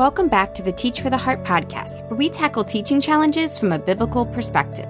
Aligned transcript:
Welcome 0.00 0.28
back 0.28 0.54
to 0.54 0.62
the 0.62 0.72
Teach 0.72 1.02
for 1.02 1.10
the 1.10 1.18
Heart 1.18 1.44
podcast, 1.44 2.08
where 2.08 2.16
we 2.16 2.30
tackle 2.30 2.64
teaching 2.64 3.02
challenges 3.02 3.58
from 3.58 3.70
a 3.70 3.78
biblical 3.78 4.24
perspective. 4.24 4.88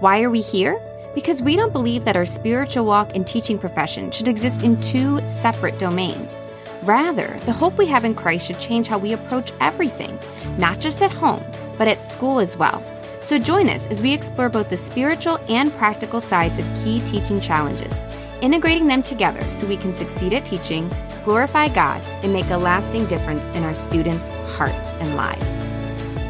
Why 0.00 0.20
are 0.22 0.28
we 0.28 0.42
here? 0.42 0.78
Because 1.14 1.40
we 1.40 1.56
don't 1.56 1.72
believe 1.72 2.04
that 2.04 2.14
our 2.14 2.26
spiritual 2.26 2.84
walk 2.84 3.12
and 3.14 3.26
teaching 3.26 3.58
profession 3.58 4.10
should 4.10 4.28
exist 4.28 4.62
in 4.62 4.78
two 4.82 5.26
separate 5.30 5.78
domains. 5.78 6.42
Rather, 6.82 7.38
the 7.46 7.54
hope 7.54 7.78
we 7.78 7.86
have 7.86 8.04
in 8.04 8.14
Christ 8.14 8.46
should 8.46 8.60
change 8.60 8.86
how 8.86 8.98
we 8.98 9.14
approach 9.14 9.50
everything, 9.62 10.18
not 10.58 10.78
just 10.78 11.00
at 11.00 11.10
home, 11.10 11.42
but 11.78 11.88
at 11.88 12.02
school 12.02 12.38
as 12.38 12.54
well. 12.54 12.82
So 13.22 13.38
join 13.38 13.70
us 13.70 13.86
as 13.86 14.02
we 14.02 14.12
explore 14.12 14.50
both 14.50 14.68
the 14.68 14.76
spiritual 14.76 15.40
and 15.48 15.72
practical 15.76 16.20
sides 16.20 16.58
of 16.58 16.84
key 16.84 17.00
teaching 17.06 17.40
challenges, 17.40 17.98
integrating 18.42 18.88
them 18.88 19.02
together 19.02 19.50
so 19.50 19.66
we 19.66 19.78
can 19.78 19.96
succeed 19.96 20.34
at 20.34 20.44
teaching 20.44 20.90
glorify 21.24 21.68
God, 21.68 22.02
and 22.22 22.32
make 22.32 22.50
a 22.50 22.56
lasting 22.56 23.06
difference 23.06 23.46
in 23.48 23.64
our 23.64 23.74
students' 23.74 24.28
hearts 24.56 24.92
and 25.00 25.16
lives. 25.16 25.58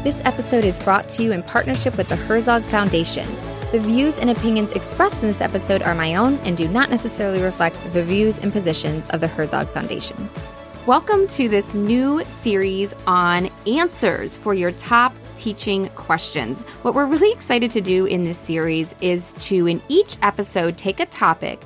This 0.03 0.21
episode 0.23 0.63
is 0.63 0.79
brought 0.79 1.09
to 1.09 1.23
you 1.23 1.33
in 1.33 1.43
partnership 1.43 1.97
with 1.97 2.07
the 2.07 2.15
Herzog 2.15 2.63
Foundation. 2.63 3.27
The 3.71 3.79
views 3.79 4.17
and 4.17 4.29
opinions 4.29 4.71
expressed 4.71 5.21
in 5.21 5.27
this 5.27 5.41
episode 5.41 5.81
are 5.81 5.95
my 5.95 6.15
own 6.15 6.35
and 6.45 6.55
do 6.55 6.69
not 6.69 6.89
necessarily 6.89 7.41
reflect 7.41 7.75
the 7.91 8.03
views 8.03 8.39
and 8.39 8.53
positions 8.53 9.09
of 9.09 9.19
the 9.19 9.27
Herzog 9.27 9.67
Foundation. 9.67 10.29
Welcome 10.85 11.27
to 11.29 11.49
this 11.49 11.73
new 11.73 12.23
series 12.25 12.93
on 13.05 13.49
answers 13.65 14.37
for 14.37 14.53
your 14.53 14.71
top 14.71 15.13
teaching 15.35 15.89
questions. 15.89 16.63
What 16.83 16.93
we're 16.93 17.07
really 17.07 17.31
excited 17.31 17.71
to 17.71 17.81
do 17.81 18.05
in 18.05 18.23
this 18.23 18.37
series 18.37 18.95
is 19.01 19.33
to, 19.39 19.67
in 19.67 19.81
each 19.89 20.15
episode, 20.21 20.77
take 20.77 20.99
a 20.99 21.05
topic 21.07 21.59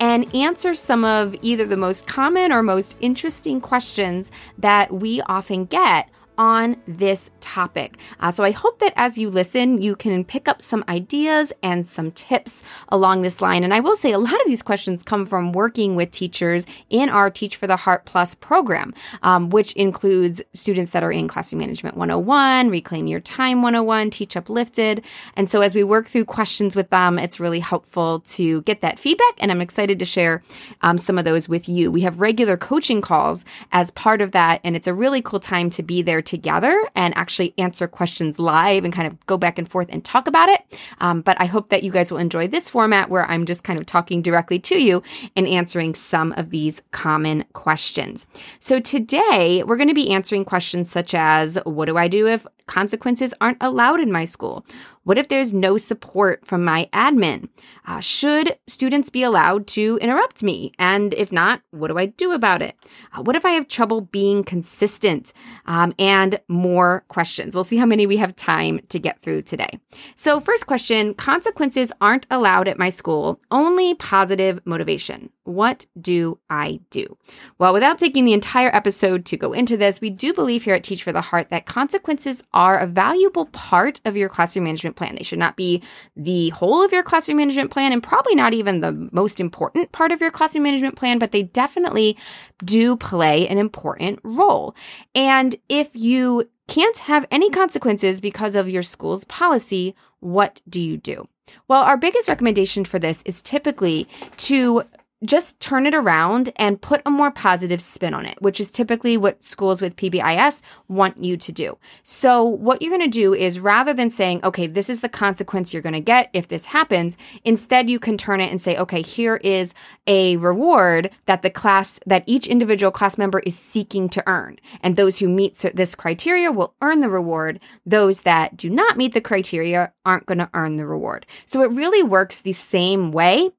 and 0.00 0.34
answer 0.34 0.74
some 0.74 1.04
of 1.04 1.34
either 1.42 1.66
the 1.66 1.76
most 1.76 2.06
common 2.06 2.52
or 2.52 2.62
most 2.62 2.96
interesting 3.00 3.60
questions 3.60 4.30
that 4.58 4.92
we 4.92 5.20
often 5.22 5.64
get 5.64 6.08
on 6.38 6.76
this 6.86 7.30
topic. 7.40 7.98
Uh, 8.20 8.30
so 8.30 8.44
I 8.44 8.50
hope 8.50 8.78
that 8.80 8.92
as 8.96 9.18
you 9.18 9.30
listen, 9.30 9.80
you 9.80 9.96
can 9.96 10.24
pick 10.24 10.48
up 10.48 10.60
some 10.60 10.84
ideas 10.88 11.52
and 11.62 11.86
some 11.86 12.10
tips 12.10 12.62
along 12.88 13.22
this 13.22 13.40
line. 13.40 13.64
And 13.64 13.72
I 13.72 13.80
will 13.80 13.96
say 13.96 14.12
a 14.12 14.18
lot 14.18 14.34
of 14.34 14.46
these 14.46 14.62
questions 14.62 15.02
come 15.02 15.26
from 15.26 15.52
working 15.52 15.96
with 15.96 16.10
teachers 16.10 16.66
in 16.90 17.08
our 17.08 17.30
Teach 17.30 17.56
for 17.56 17.66
the 17.66 17.76
Heart 17.76 18.04
Plus 18.04 18.34
program, 18.34 18.94
um, 19.22 19.50
which 19.50 19.72
includes 19.74 20.42
students 20.52 20.90
that 20.92 21.02
are 21.02 21.12
in 21.12 21.28
Classroom 21.28 21.60
Management 21.60 21.96
101, 21.96 22.70
Reclaim 22.70 23.06
Your 23.06 23.20
Time 23.20 23.62
101, 23.62 24.10
Teach 24.10 24.36
Uplifted. 24.36 25.04
And 25.34 25.48
so 25.48 25.60
as 25.60 25.74
we 25.74 25.84
work 25.84 26.08
through 26.08 26.24
questions 26.24 26.76
with 26.76 26.90
them, 26.90 27.18
it's 27.18 27.40
really 27.40 27.60
helpful 27.60 28.20
to 28.20 28.62
get 28.62 28.80
that 28.80 28.98
feedback. 28.98 29.34
And 29.38 29.50
I'm 29.50 29.60
excited 29.60 29.98
to 29.98 30.04
share 30.04 30.42
um, 30.82 30.98
some 30.98 31.18
of 31.18 31.24
those 31.24 31.48
with 31.48 31.68
you. 31.68 31.90
We 31.90 32.02
have 32.02 32.20
regular 32.20 32.56
coaching 32.56 33.00
calls 33.00 33.44
as 33.72 33.90
part 33.92 34.20
of 34.20 34.32
that. 34.32 34.60
And 34.64 34.76
it's 34.76 34.86
a 34.86 34.94
really 34.94 35.22
cool 35.22 35.40
time 35.40 35.70
to 35.70 35.82
be 35.82 36.02
there 36.02 36.22
together 36.26 36.78
and 36.94 37.16
actually 37.16 37.54
answer 37.56 37.88
questions 37.88 38.38
live 38.38 38.84
and 38.84 38.92
kind 38.92 39.06
of 39.06 39.26
go 39.26 39.38
back 39.38 39.58
and 39.58 39.68
forth 39.68 39.86
and 39.90 40.04
talk 40.04 40.26
about 40.26 40.50
it. 40.50 40.60
Um, 40.98 41.22
but 41.22 41.40
I 41.40 41.46
hope 41.46 41.70
that 41.70 41.82
you 41.82 41.90
guys 41.90 42.10
will 42.10 42.18
enjoy 42.18 42.48
this 42.48 42.68
format 42.68 43.08
where 43.08 43.24
I'm 43.30 43.46
just 43.46 43.64
kind 43.64 43.80
of 43.80 43.86
talking 43.86 44.20
directly 44.20 44.58
to 44.58 44.82
you 44.82 45.02
and 45.34 45.46
answering 45.46 45.94
some 45.94 46.32
of 46.32 46.50
these 46.50 46.82
common 46.90 47.44
questions. 47.54 48.26
So 48.60 48.80
today 48.80 49.62
we're 49.64 49.76
going 49.76 49.88
to 49.88 49.94
be 49.94 50.10
answering 50.10 50.44
questions 50.44 50.90
such 50.90 51.14
as, 51.14 51.58
what 51.64 51.86
do 51.86 51.96
I 51.96 52.08
do 52.08 52.26
if 52.26 52.46
consequences 52.66 53.32
aren't 53.40 53.62
allowed 53.62 54.00
in 54.00 54.10
my 54.12 54.24
school? 54.24 54.66
What 55.06 55.18
if 55.18 55.28
there's 55.28 55.54
no 55.54 55.76
support 55.76 56.44
from 56.44 56.64
my 56.64 56.88
admin? 56.92 57.48
Uh, 57.86 58.00
should 58.00 58.58
students 58.66 59.08
be 59.08 59.22
allowed 59.22 59.68
to 59.68 60.00
interrupt 60.02 60.42
me? 60.42 60.72
And 60.80 61.14
if 61.14 61.30
not, 61.30 61.62
what 61.70 61.86
do 61.92 61.96
I 61.96 62.06
do 62.06 62.32
about 62.32 62.60
it? 62.60 62.74
Uh, 63.12 63.22
what 63.22 63.36
if 63.36 63.46
I 63.46 63.50
have 63.50 63.68
trouble 63.68 64.00
being 64.00 64.42
consistent? 64.42 65.32
Um, 65.66 65.94
and 66.00 66.40
more 66.48 67.04
questions. 67.06 67.54
We'll 67.54 67.62
see 67.62 67.76
how 67.76 67.86
many 67.86 68.04
we 68.08 68.16
have 68.16 68.34
time 68.34 68.80
to 68.88 68.98
get 68.98 69.22
through 69.22 69.42
today. 69.42 69.78
So, 70.16 70.40
first 70.40 70.66
question 70.66 71.14
consequences 71.14 71.92
aren't 72.00 72.26
allowed 72.28 72.66
at 72.66 72.76
my 72.76 72.88
school, 72.88 73.40
only 73.52 73.94
positive 73.94 74.58
motivation. 74.64 75.30
What 75.44 75.86
do 76.00 76.40
I 76.50 76.80
do? 76.90 77.16
Well, 77.58 77.72
without 77.72 77.98
taking 77.98 78.24
the 78.24 78.32
entire 78.32 78.74
episode 78.74 79.24
to 79.26 79.36
go 79.36 79.52
into 79.52 79.76
this, 79.76 80.00
we 80.00 80.10
do 80.10 80.32
believe 80.32 80.64
here 80.64 80.74
at 80.74 80.82
Teach 80.82 81.04
for 81.04 81.12
the 81.12 81.20
Heart 81.20 81.50
that 81.50 81.66
consequences 81.66 82.42
are 82.52 82.76
a 82.76 82.86
valuable 82.88 83.46
part 83.46 84.00
of 84.04 84.16
your 84.16 84.28
classroom 84.28 84.64
management 84.64 84.95
plan. 84.96 85.16
They 85.16 85.22
should 85.22 85.38
not 85.38 85.56
be 85.56 85.82
the 86.16 86.50
whole 86.50 86.84
of 86.84 86.92
your 86.92 87.02
classroom 87.02 87.38
management 87.38 87.70
plan 87.70 87.92
and 87.92 88.02
probably 88.02 88.34
not 88.34 88.54
even 88.54 88.80
the 88.80 89.08
most 89.12 89.40
important 89.40 89.92
part 89.92 90.12
of 90.12 90.20
your 90.20 90.30
classroom 90.30 90.64
management 90.64 90.96
plan, 90.96 91.18
but 91.18 91.32
they 91.32 91.42
definitely 91.42 92.16
do 92.64 92.96
play 92.96 93.46
an 93.48 93.58
important 93.58 94.20
role. 94.22 94.74
And 95.14 95.56
if 95.68 95.90
you 95.94 96.48
can't 96.66 96.98
have 96.98 97.26
any 97.30 97.50
consequences 97.50 98.20
because 98.20 98.56
of 98.56 98.68
your 98.68 98.82
school's 98.82 99.24
policy, 99.24 99.94
what 100.20 100.60
do 100.68 100.80
you 100.80 100.96
do? 100.96 101.28
Well, 101.68 101.82
our 101.82 101.96
biggest 101.96 102.28
recommendation 102.28 102.84
for 102.84 102.98
this 102.98 103.22
is 103.24 103.42
typically 103.42 104.08
to 104.38 104.82
just 105.24 105.58
turn 105.60 105.86
it 105.86 105.94
around 105.94 106.52
and 106.56 106.80
put 106.80 107.00
a 107.06 107.10
more 107.10 107.30
positive 107.30 107.80
spin 107.80 108.12
on 108.12 108.26
it, 108.26 108.40
which 108.42 108.60
is 108.60 108.70
typically 108.70 109.16
what 109.16 109.42
schools 109.42 109.80
with 109.80 109.96
PBIS 109.96 110.60
want 110.88 111.22
you 111.22 111.38
to 111.38 111.52
do. 111.52 111.78
So, 112.02 112.44
what 112.44 112.82
you're 112.82 112.90
going 112.90 113.10
to 113.10 113.18
do 113.18 113.32
is 113.32 113.58
rather 113.58 113.94
than 113.94 114.10
saying, 114.10 114.40
okay, 114.44 114.66
this 114.66 114.90
is 114.90 115.00
the 115.00 115.08
consequence 115.08 115.72
you're 115.72 115.82
going 115.82 115.94
to 115.94 116.00
get 116.00 116.28
if 116.34 116.48
this 116.48 116.66
happens, 116.66 117.16
instead 117.44 117.88
you 117.88 117.98
can 117.98 118.18
turn 118.18 118.42
it 118.42 118.50
and 118.50 118.60
say, 118.60 118.76
okay, 118.76 119.00
here 119.00 119.36
is 119.36 119.72
a 120.06 120.36
reward 120.36 121.10
that 121.24 121.40
the 121.40 121.50
class, 121.50 121.98
that 122.04 122.24
each 122.26 122.46
individual 122.46 122.92
class 122.92 123.16
member 123.16 123.40
is 123.40 123.58
seeking 123.58 124.10
to 124.10 124.22
earn. 124.26 124.58
And 124.82 124.96
those 124.96 125.18
who 125.18 125.28
meet 125.28 125.56
this 125.74 125.94
criteria 125.94 126.52
will 126.52 126.74
earn 126.82 127.00
the 127.00 127.08
reward. 127.08 127.60
Those 127.86 128.22
that 128.22 128.56
do 128.56 128.68
not 128.68 128.98
meet 128.98 129.14
the 129.14 129.22
criteria 129.22 129.92
aren't 130.04 130.26
going 130.26 130.38
to 130.38 130.50
earn 130.52 130.76
the 130.76 130.86
reward. 130.86 131.24
So, 131.46 131.62
it 131.62 131.70
really 131.70 132.02
works 132.02 132.40
the 132.40 132.52
same 132.52 133.12
way 133.12 133.50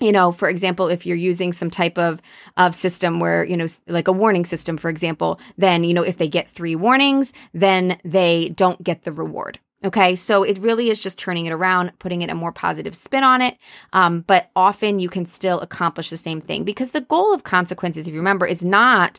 you 0.00 0.12
know 0.12 0.32
for 0.32 0.48
example 0.48 0.88
if 0.88 1.06
you're 1.06 1.16
using 1.16 1.52
some 1.52 1.70
type 1.70 1.98
of 1.98 2.20
of 2.56 2.74
system 2.74 3.20
where 3.20 3.44
you 3.44 3.56
know 3.56 3.66
like 3.86 4.08
a 4.08 4.12
warning 4.12 4.44
system 4.44 4.76
for 4.76 4.88
example 4.88 5.38
then 5.58 5.84
you 5.84 5.94
know 5.94 6.02
if 6.02 6.18
they 6.18 6.28
get 6.28 6.48
3 6.48 6.74
warnings 6.76 7.32
then 7.52 7.98
they 8.04 8.50
don't 8.50 8.82
get 8.82 9.04
the 9.04 9.12
reward 9.12 9.58
Okay, 9.82 10.14
so 10.14 10.42
it 10.42 10.58
really 10.58 10.90
is 10.90 11.00
just 11.00 11.18
turning 11.18 11.46
it 11.46 11.52
around, 11.52 11.92
putting 11.98 12.20
it 12.20 12.28
a 12.28 12.34
more 12.34 12.52
positive 12.52 12.94
spin 12.94 13.24
on 13.24 13.40
it. 13.40 13.56
Um, 13.94 14.20
but 14.26 14.50
often 14.54 14.98
you 15.00 15.08
can 15.08 15.24
still 15.24 15.58
accomplish 15.60 16.10
the 16.10 16.18
same 16.18 16.38
thing 16.38 16.64
because 16.64 16.90
the 16.90 17.00
goal 17.00 17.32
of 17.32 17.44
consequences, 17.44 18.06
if 18.06 18.12
you 18.12 18.20
remember, 18.20 18.44
is 18.44 18.62
not 18.62 19.18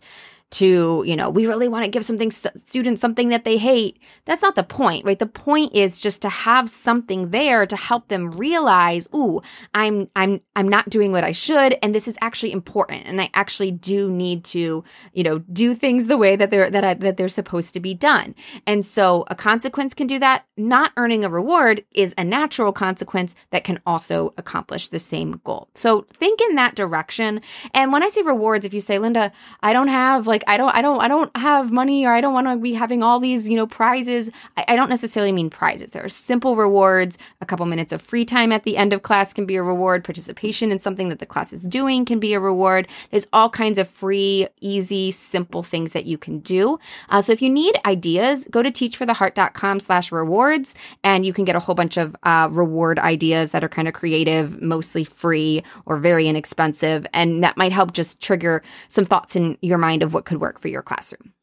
to, 0.52 1.04
you 1.08 1.16
know, 1.16 1.30
we 1.30 1.48
really 1.48 1.70
want 1.70 1.86
to 1.86 1.90
give 1.90 2.06
something 2.06 2.30
students 2.30 3.02
something 3.02 3.30
that 3.30 3.46
they 3.46 3.58
hate. 3.58 4.02
That's 4.26 4.42
not 4.42 4.56
the 4.56 4.64
point, 4.64 5.06
right? 5.06 5.18
The 5.18 5.26
point 5.26 5.74
is 5.74 6.00
just 6.00 6.22
to 6.24 6.30
have 6.30 6.70
something 6.70 7.30
there 7.30 7.66
to 7.66 7.76
help 7.76 8.10
them 8.10 8.32
realize, 8.32 9.08
"Ooh, 9.16 9.42
I'm 9.74 10.10
I'm 10.16 10.42
I'm 10.56 10.68
not 10.68 10.90
doing 10.90 11.14
what 11.14 11.24
I 11.24 11.32
should 11.32 11.78
and 11.82 11.96
this 11.96 12.08
is 12.08 12.18
actually 12.22 12.52
important 12.52 13.08
and 13.08 13.22
I 13.22 13.30
actually 13.34 13.72
do 13.72 14.12
need 14.12 14.44
to, 14.46 14.84
you 15.14 15.24
know, 15.24 15.40
do 15.40 15.74
things 15.74 16.08
the 16.08 16.18
way 16.18 16.36
that 16.36 16.52
they're 16.52 16.70
that 16.70 16.84
I, 16.84 16.94
that 16.96 17.16
they're 17.16 17.30
supposed 17.30 17.74
to 17.74 17.80
be 17.80 17.94
done." 17.94 18.36
And 18.68 18.86
so 18.86 19.24
a 19.28 19.36
consequence 19.36 19.94
can 19.94 20.08
do 20.08 20.20
that. 20.20 20.46
Not 20.58 20.92
earning 20.98 21.24
a 21.24 21.30
reward 21.30 21.86
is 21.94 22.14
a 22.18 22.24
natural 22.26 22.74
consequence 22.74 23.36
that 23.52 23.64
can 23.64 23.80
also 23.86 24.34
accomplish 24.38 24.90
the 24.90 25.00
same 25.00 25.40
goal. 25.46 25.70
So 25.76 26.06
think 26.14 26.42
in 26.42 26.56
that 26.56 26.76
direction. 26.76 27.42
And 27.74 27.94
when 27.94 28.04
I 28.04 28.10
say 28.10 28.22
rewards, 28.22 28.66
if 28.66 28.74
you 28.74 28.82
say, 28.82 29.00
"Linda, 29.00 29.32
I 29.64 29.72
don't 29.72 29.88
have 29.88 30.28
like 30.28 30.41
like 30.42 30.54
I 30.54 30.58
don't 30.58 30.76
I 30.76 30.82
don't 30.82 31.02
I 31.02 31.08
don't 31.08 31.36
have 31.38 31.72
money 31.72 32.06
or 32.06 32.12
I 32.12 32.22
don't 32.22 32.34
want 32.34 32.48
to 32.48 32.58
be 32.58 32.74
having 32.74 33.04
all 33.04 33.20
these, 33.20 33.48
you 33.48 33.56
know, 33.56 33.68
prizes. 33.68 34.30
I, 34.58 34.66
I 34.70 34.76
don't 34.76 34.90
necessarily 34.90 35.32
mean 35.32 35.50
prizes. 35.50 35.92
There 35.92 36.04
are 36.04 36.10
simple 36.10 36.56
rewards. 36.56 37.18
A 37.42 37.46
couple 37.46 37.66
minutes 37.66 37.92
of 37.94 38.02
free 38.02 38.26
time 38.26 38.52
at 38.52 38.64
the 38.64 38.78
end 38.78 38.94
of 38.94 39.04
class 39.04 39.34
can 39.34 39.46
be 39.46 39.56
a 39.56 39.64
reward. 39.64 40.04
Participation 40.04 40.72
in 40.72 40.80
something 40.80 41.10
that 41.10 41.20
the 41.20 41.26
class 41.26 41.54
is 41.54 41.64
doing 41.64 42.06
can 42.06 42.20
be 42.20 42.34
a 42.34 42.40
reward. 42.40 42.88
There's 43.12 43.28
all 43.34 43.50
kinds 43.50 43.78
of 43.78 43.88
free, 43.88 44.48
easy, 44.60 45.12
simple 45.12 45.64
things 45.64 45.94
that 45.94 46.06
you 46.06 46.18
can 46.18 46.40
do. 46.40 46.80
Uh, 47.10 47.22
so 47.22 47.32
if 47.32 47.42
you 47.42 47.50
need 47.50 47.80
ideas, 47.86 48.48
go 48.50 48.62
to 48.62 48.72
teachfortheheart.com 48.72 49.80
slash 49.80 50.12
rewards 50.12 50.76
and 51.04 51.26
you 51.26 51.34
can 51.34 51.46
get 51.46 51.56
a 51.56 51.60
whole 51.60 51.76
bunch 51.76 51.98
of 51.98 52.16
uh, 52.24 52.48
reward 52.52 53.00
ideas 53.00 53.52
that 53.52 53.64
are 53.64 53.70
kind 53.70 53.88
of 53.88 53.94
creative, 53.94 54.62
mostly 54.62 55.04
free 55.04 55.64
or 55.86 55.98
very 55.98 56.28
inexpensive. 56.28 57.06
And 57.14 57.44
that 57.44 57.58
might 57.58 57.72
help 57.72 57.94
just 57.94 58.22
trigger 58.22 58.64
some 58.88 59.06
thoughts 59.06 59.36
in 59.36 59.58
your 59.62 59.78
mind 59.78 60.04
of 60.04 60.14
what 60.14 60.26
could 60.32 60.42
work 60.42 60.60
for 60.60 60.70
your 60.70 60.82
classroom. 60.82 61.34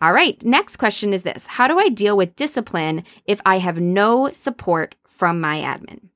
All 0.00 0.12
right, 0.12 0.42
next 0.44 0.76
question 0.76 1.12
is 1.12 1.22
this 1.22 1.46
How 1.46 1.68
do 1.68 1.78
I 1.78 1.88
deal 1.88 2.16
with 2.16 2.34
discipline 2.34 3.04
if 3.24 3.40
I 3.46 3.58
have 3.58 3.78
no 3.78 4.32
support 4.32 4.96
from 5.06 5.40
my 5.40 5.58
admin? 5.58 6.08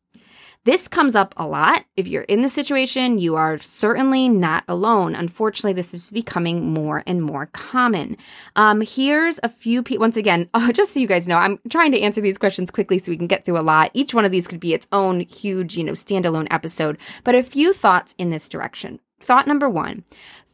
This 0.65 0.89
comes 0.89 1.15
up 1.15 1.35
a 1.37 1.47
lot. 1.47 1.85
If 1.95 2.09
you're 2.09 2.23
in 2.23 2.41
the 2.41 2.49
situation, 2.49 3.19
you 3.19 3.37
are 3.37 3.61
certainly 3.61 4.31
not 4.31 4.65
alone. 4.67 5.15
Unfortunately, 5.15 5.75
this 5.75 5.93
is 5.93 6.09
becoming 6.11 6.73
more 6.73 7.03
and 7.07 7.23
more 7.23 7.47
common. 7.53 8.17
Um, 8.57 8.81
here's 8.81 9.39
a 9.43 9.49
few, 9.51 9.83
pe- 9.83 9.99
once 9.99 10.17
again, 10.17 10.49
uh, 10.55 10.73
just 10.79 10.95
so 10.95 11.01
you 11.01 11.07
guys 11.07 11.29
know, 11.29 11.37
I'm 11.37 11.61
trying 11.69 11.93
to 11.93 12.01
answer 12.01 12.23
these 12.23 12.39
questions 12.39 12.71
quickly 12.71 12.99
so 12.99 13.13
we 13.13 13.19
can 13.19 13.27
get 13.27 13.45
through 13.45 13.59
a 13.59 13.61
lot. 13.61 13.91
Each 13.93 14.15
one 14.15 14.25
of 14.25 14.33
these 14.33 14.49
could 14.49 14.61
be 14.61 14.73
its 14.73 14.89
own 14.91 15.21
huge, 15.21 15.77
you 15.77 15.85
know, 15.85 15.93
standalone 15.93 16.49
episode, 16.51 16.99
but 17.23 17.35
a 17.35 17.43
few 17.43 17.75
thoughts 17.75 18.15
in 18.17 18.31
this 18.31 18.49
direction. 18.49 19.01
Thought 19.21 19.47
number 19.47 19.71
one 19.71 20.05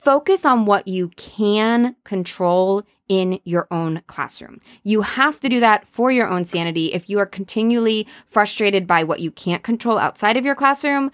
Focus 0.00 0.46
on 0.46 0.64
what 0.64 0.88
you 0.88 1.08
can 1.16 1.94
control 2.04 2.82
in 3.06 3.40
your 3.44 3.66
own 3.70 4.00
classroom. 4.06 4.60
You 4.82 5.02
have 5.02 5.40
to 5.40 5.48
do 5.48 5.60
that 5.60 5.86
for 5.86 6.10
your 6.10 6.28
own 6.28 6.44
sanity. 6.44 6.92
If 6.92 7.10
you 7.10 7.18
are 7.18 7.26
continually 7.26 8.06
frustrated 8.26 8.86
by 8.86 9.04
what 9.04 9.20
you 9.20 9.30
can't 9.30 9.62
control 9.62 9.98
outside 9.98 10.36
of 10.36 10.44
your 10.44 10.54
classroom, 10.54 11.10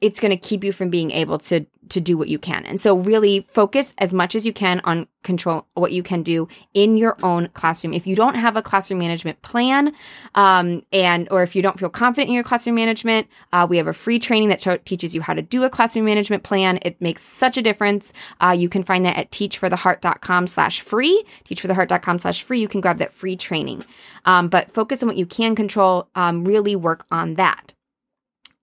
it's 0.00 0.20
going 0.20 0.30
to 0.30 0.36
keep 0.36 0.64
you 0.64 0.72
from 0.72 0.90
being 0.90 1.10
able 1.10 1.38
to 1.38 1.66
to 1.90 2.00
do 2.00 2.16
what 2.16 2.28
you 2.28 2.38
can. 2.38 2.64
And 2.66 2.80
so 2.80 2.96
really 2.96 3.40
focus 3.40 3.94
as 3.98 4.14
much 4.14 4.34
as 4.34 4.46
you 4.46 4.52
can 4.52 4.80
on 4.84 5.08
control 5.22 5.66
what 5.74 5.92
you 5.92 6.02
can 6.02 6.22
do 6.22 6.48
in 6.72 6.96
your 6.96 7.16
own 7.22 7.48
classroom. 7.48 7.92
If 7.92 8.06
you 8.06 8.16
don't 8.16 8.36
have 8.36 8.56
a 8.56 8.62
classroom 8.62 9.00
management 9.00 9.42
plan, 9.42 9.92
um, 10.34 10.82
and 10.92 11.28
or 11.30 11.42
if 11.42 11.54
you 11.54 11.62
don't 11.62 11.78
feel 11.78 11.90
confident 11.90 12.28
in 12.28 12.34
your 12.34 12.44
classroom 12.44 12.76
management, 12.76 13.26
uh, 13.52 13.66
we 13.68 13.76
have 13.76 13.86
a 13.86 13.92
free 13.92 14.18
training 14.18 14.48
that 14.48 14.60
ch- 14.60 14.84
teaches 14.84 15.14
you 15.14 15.20
how 15.20 15.34
to 15.34 15.42
do 15.42 15.64
a 15.64 15.70
classroom 15.70 16.04
management 16.04 16.42
plan. 16.42 16.78
It 16.82 17.00
makes 17.00 17.22
such 17.22 17.56
a 17.56 17.62
difference. 17.62 18.12
Uh, 18.40 18.54
you 18.56 18.68
can 18.68 18.82
find 18.82 19.04
that 19.04 19.18
at 19.18 19.30
teachfortheheart.com 19.30 20.46
slash 20.46 20.80
free. 20.80 21.24
Teachfortheheart.com 21.44 22.20
slash 22.20 22.42
free. 22.42 22.60
You 22.60 22.68
can 22.68 22.80
grab 22.80 22.98
that 22.98 23.12
free 23.12 23.36
training. 23.36 23.84
Um, 24.24 24.48
but 24.48 24.70
focus 24.70 25.02
on 25.02 25.08
what 25.08 25.16
you 25.16 25.26
can 25.26 25.54
control. 25.54 26.08
Um, 26.14 26.44
really 26.44 26.76
work 26.76 27.04
on 27.10 27.34
that. 27.34 27.74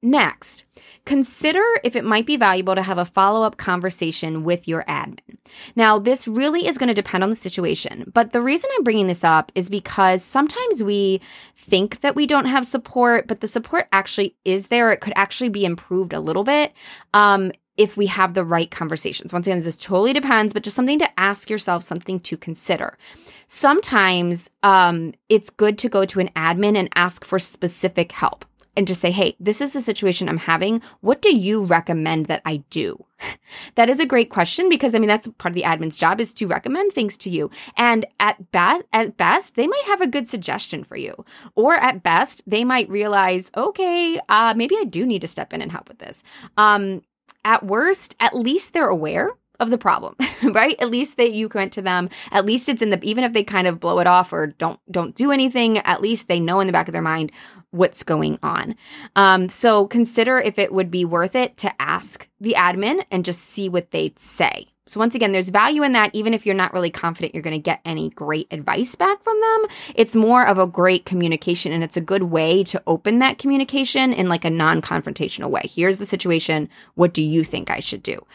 Next, 0.04 0.66
consider 1.06 1.64
if 1.84 1.96
it 1.96 2.06
might 2.06 2.28
be 2.28 2.38
valuable 2.38 2.76
to 2.76 2.84
have 2.84 3.00
a 3.00 3.06
follow 3.06 3.42
up 3.42 3.58
conversation 3.58 4.44
with 4.44 4.68
your 4.68 4.84
admin. 4.84 5.38
Now, 5.76 5.98
this 5.98 6.28
really 6.28 6.68
is 6.68 6.78
going 6.78 6.90
to 6.90 6.94
depend 6.94 7.24
on 7.24 7.32
the 7.32 7.36
situation, 7.36 8.12
but 8.14 8.32
the 8.32 8.42
reason 8.42 8.70
I'm 8.76 8.84
bringing 8.84 9.08
this 9.08 9.24
up 9.24 9.52
is 9.56 9.70
because 9.70 10.24
sometimes 10.24 10.84
we 10.84 11.20
think 11.56 12.02
that 12.02 12.16
we 12.16 12.28
don't 12.28 12.46
have 12.46 12.68
support, 12.68 13.28
but 13.28 13.40
the 13.40 13.48
support 13.48 13.88
actually 13.92 14.36
is 14.46 14.68
there. 14.68 14.92
It 14.92 15.02
could 15.02 15.14
actually 15.16 15.50
be 15.50 15.66
improved 15.66 16.14
a 16.14 16.20
little 16.20 16.44
bit. 16.44 16.74
Um, 17.16 17.52
if 17.76 17.96
we 17.96 18.08
have 18.08 18.34
the 18.34 18.44
right 18.44 18.72
conversations. 18.72 19.32
Once 19.32 19.46
again, 19.46 19.62
this 19.62 19.78
totally 19.78 20.12
depends, 20.12 20.52
but 20.52 20.64
just 20.64 20.76
something 20.76 20.98
to 20.98 21.20
ask 21.20 21.48
yourself, 21.48 21.84
something 21.84 22.20
to 22.22 22.36
consider. 22.36 22.98
Sometimes 23.46 24.50
um, 24.64 25.14
it's 25.30 25.52
good 25.52 25.78
to 25.78 25.90
go 25.90 26.04
to 26.06 26.20
an 26.20 26.30
admin 26.30 26.76
and 26.76 26.90
ask 26.96 27.24
for 27.24 27.38
specific 27.38 28.12
help 28.12 28.46
and 28.78 28.88
just 28.88 29.02
say, 29.02 29.12
Hey, 29.12 29.36
this 29.40 29.60
is 29.60 29.74
the 29.74 29.82
situation 29.82 30.30
I'm 30.30 30.38
having. 30.38 30.82
What 31.02 31.22
do 31.22 31.36
you 31.36 31.64
recommend 31.64 32.28
that 32.28 32.42
I 32.46 32.64
do? 32.70 33.04
that 33.76 33.90
is 33.90 34.00
a 34.00 34.06
great 34.06 34.30
question 34.30 34.70
because 34.70 34.96
I 34.96 35.00
mean, 35.00 35.08
that's 35.08 35.28
part 35.38 35.52
of 35.52 35.56
the 35.56 35.64
admin's 35.64 35.98
job 35.98 36.22
is 36.22 36.34
to 36.36 36.48
recommend 36.48 36.94
things 36.94 37.18
to 37.20 37.30
you. 37.30 37.50
And 37.76 38.06
at 38.20 38.52
best, 38.52 38.86
at 38.94 39.18
best, 39.18 39.56
they 39.56 39.68
might 39.68 39.84
have 39.88 40.02
a 40.02 40.08
good 40.08 40.28
suggestion 40.28 40.84
for 40.84 40.96
you. 40.96 41.26
Or 41.56 41.76
at 41.76 42.04
best, 42.04 42.42
they 42.48 42.64
might 42.64 42.90
realize, 42.90 43.52
okay, 43.58 44.20
uh, 44.30 44.54
maybe 44.56 44.78
I 44.80 44.86
do 44.86 45.06
need 45.06 45.22
to 45.22 45.28
step 45.28 45.54
in 45.54 45.62
and 45.62 45.72
help 45.72 45.90
with 45.90 46.00
this. 46.00 46.24
Um, 46.56 47.02
at 47.44 47.66
worst, 47.66 48.16
at 48.20 48.36
least 48.36 48.74
they're 48.74 48.88
aware 48.88 49.32
of 49.60 49.70
the 49.70 49.78
problem, 49.78 50.16
right? 50.44 50.76
At 50.80 50.90
least 50.90 51.18
that 51.18 51.34
you 51.34 51.50
went 51.54 51.74
to 51.74 51.82
them. 51.82 52.10
At 52.32 52.46
least 52.46 52.70
it's 52.70 52.82
in 52.82 52.90
the 52.90 53.04
even 53.04 53.24
if 53.24 53.34
they 53.34 53.44
kind 53.44 53.68
of 53.68 53.80
blow 53.80 54.00
it 54.00 54.08
off 54.08 54.34
or 54.34 54.48
don't 54.48 54.80
don't 54.92 55.16
do 55.16 55.32
anything, 55.32 55.80
at 55.80 56.02
least 56.02 56.28
they 56.28 56.40
know 56.40 56.60
in 56.60 56.68
the 56.68 56.74
back 56.74 56.88
of 56.88 56.94
their 56.94 57.02
mind 57.02 57.32
what's 57.72 58.04
going 58.04 58.40
on. 58.44 58.76
Um, 59.16 59.50
so 59.50 59.88
consider 59.88 60.40
if 60.40 60.58
it 60.58 60.74
would 60.74 60.90
be 60.90 61.06
worth 61.06 61.36
it 61.36 61.58
to 61.58 61.82
ask 61.82 62.28
the 62.40 62.56
admin 62.58 63.04
and 63.12 63.26
just 63.26 63.42
see 63.42 63.70
what 63.70 63.92
they 63.92 64.14
say. 64.18 64.68
So 64.88 65.02
once 65.02 65.16
again, 65.16 65.34
there's 65.34 65.50
value 65.50 65.84
in 65.84 65.92
that, 65.92 66.12
even 66.14 66.34
if 66.34 66.46
you're 66.46 66.56
not 66.56 66.74
really 66.74 66.90
confident 66.90 67.34
you're 67.34 67.44
going 67.44 67.56
to 67.56 67.62
get 67.62 67.82
any 67.84 68.10
great 68.10 68.48
advice 68.52 68.96
back 68.96 69.22
from 69.22 69.40
them. 69.40 69.66
It's 69.96 70.16
more 70.16 70.48
of 70.48 70.58
a 70.58 70.66
great 70.66 71.06
communication 71.06 71.74
and 71.74 71.84
it's 71.84 71.98
a 71.98 72.02
good 72.02 72.24
way 72.24 72.64
to 72.66 72.82
open 72.88 73.20
that 73.20 73.38
communication 73.38 74.14
in 74.14 74.30
like 74.30 74.46
a 74.46 74.50
non-confrontational 74.50 75.50
way. 75.50 75.64
Here's 75.66 75.98
the 75.98 76.06
situation. 76.06 76.70
What 76.96 77.14
do 77.14 77.22
you 77.22 77.44
think 77.44 77.70
I 77.70 77.80
should 77.80 78.02
do? 78.02 78.26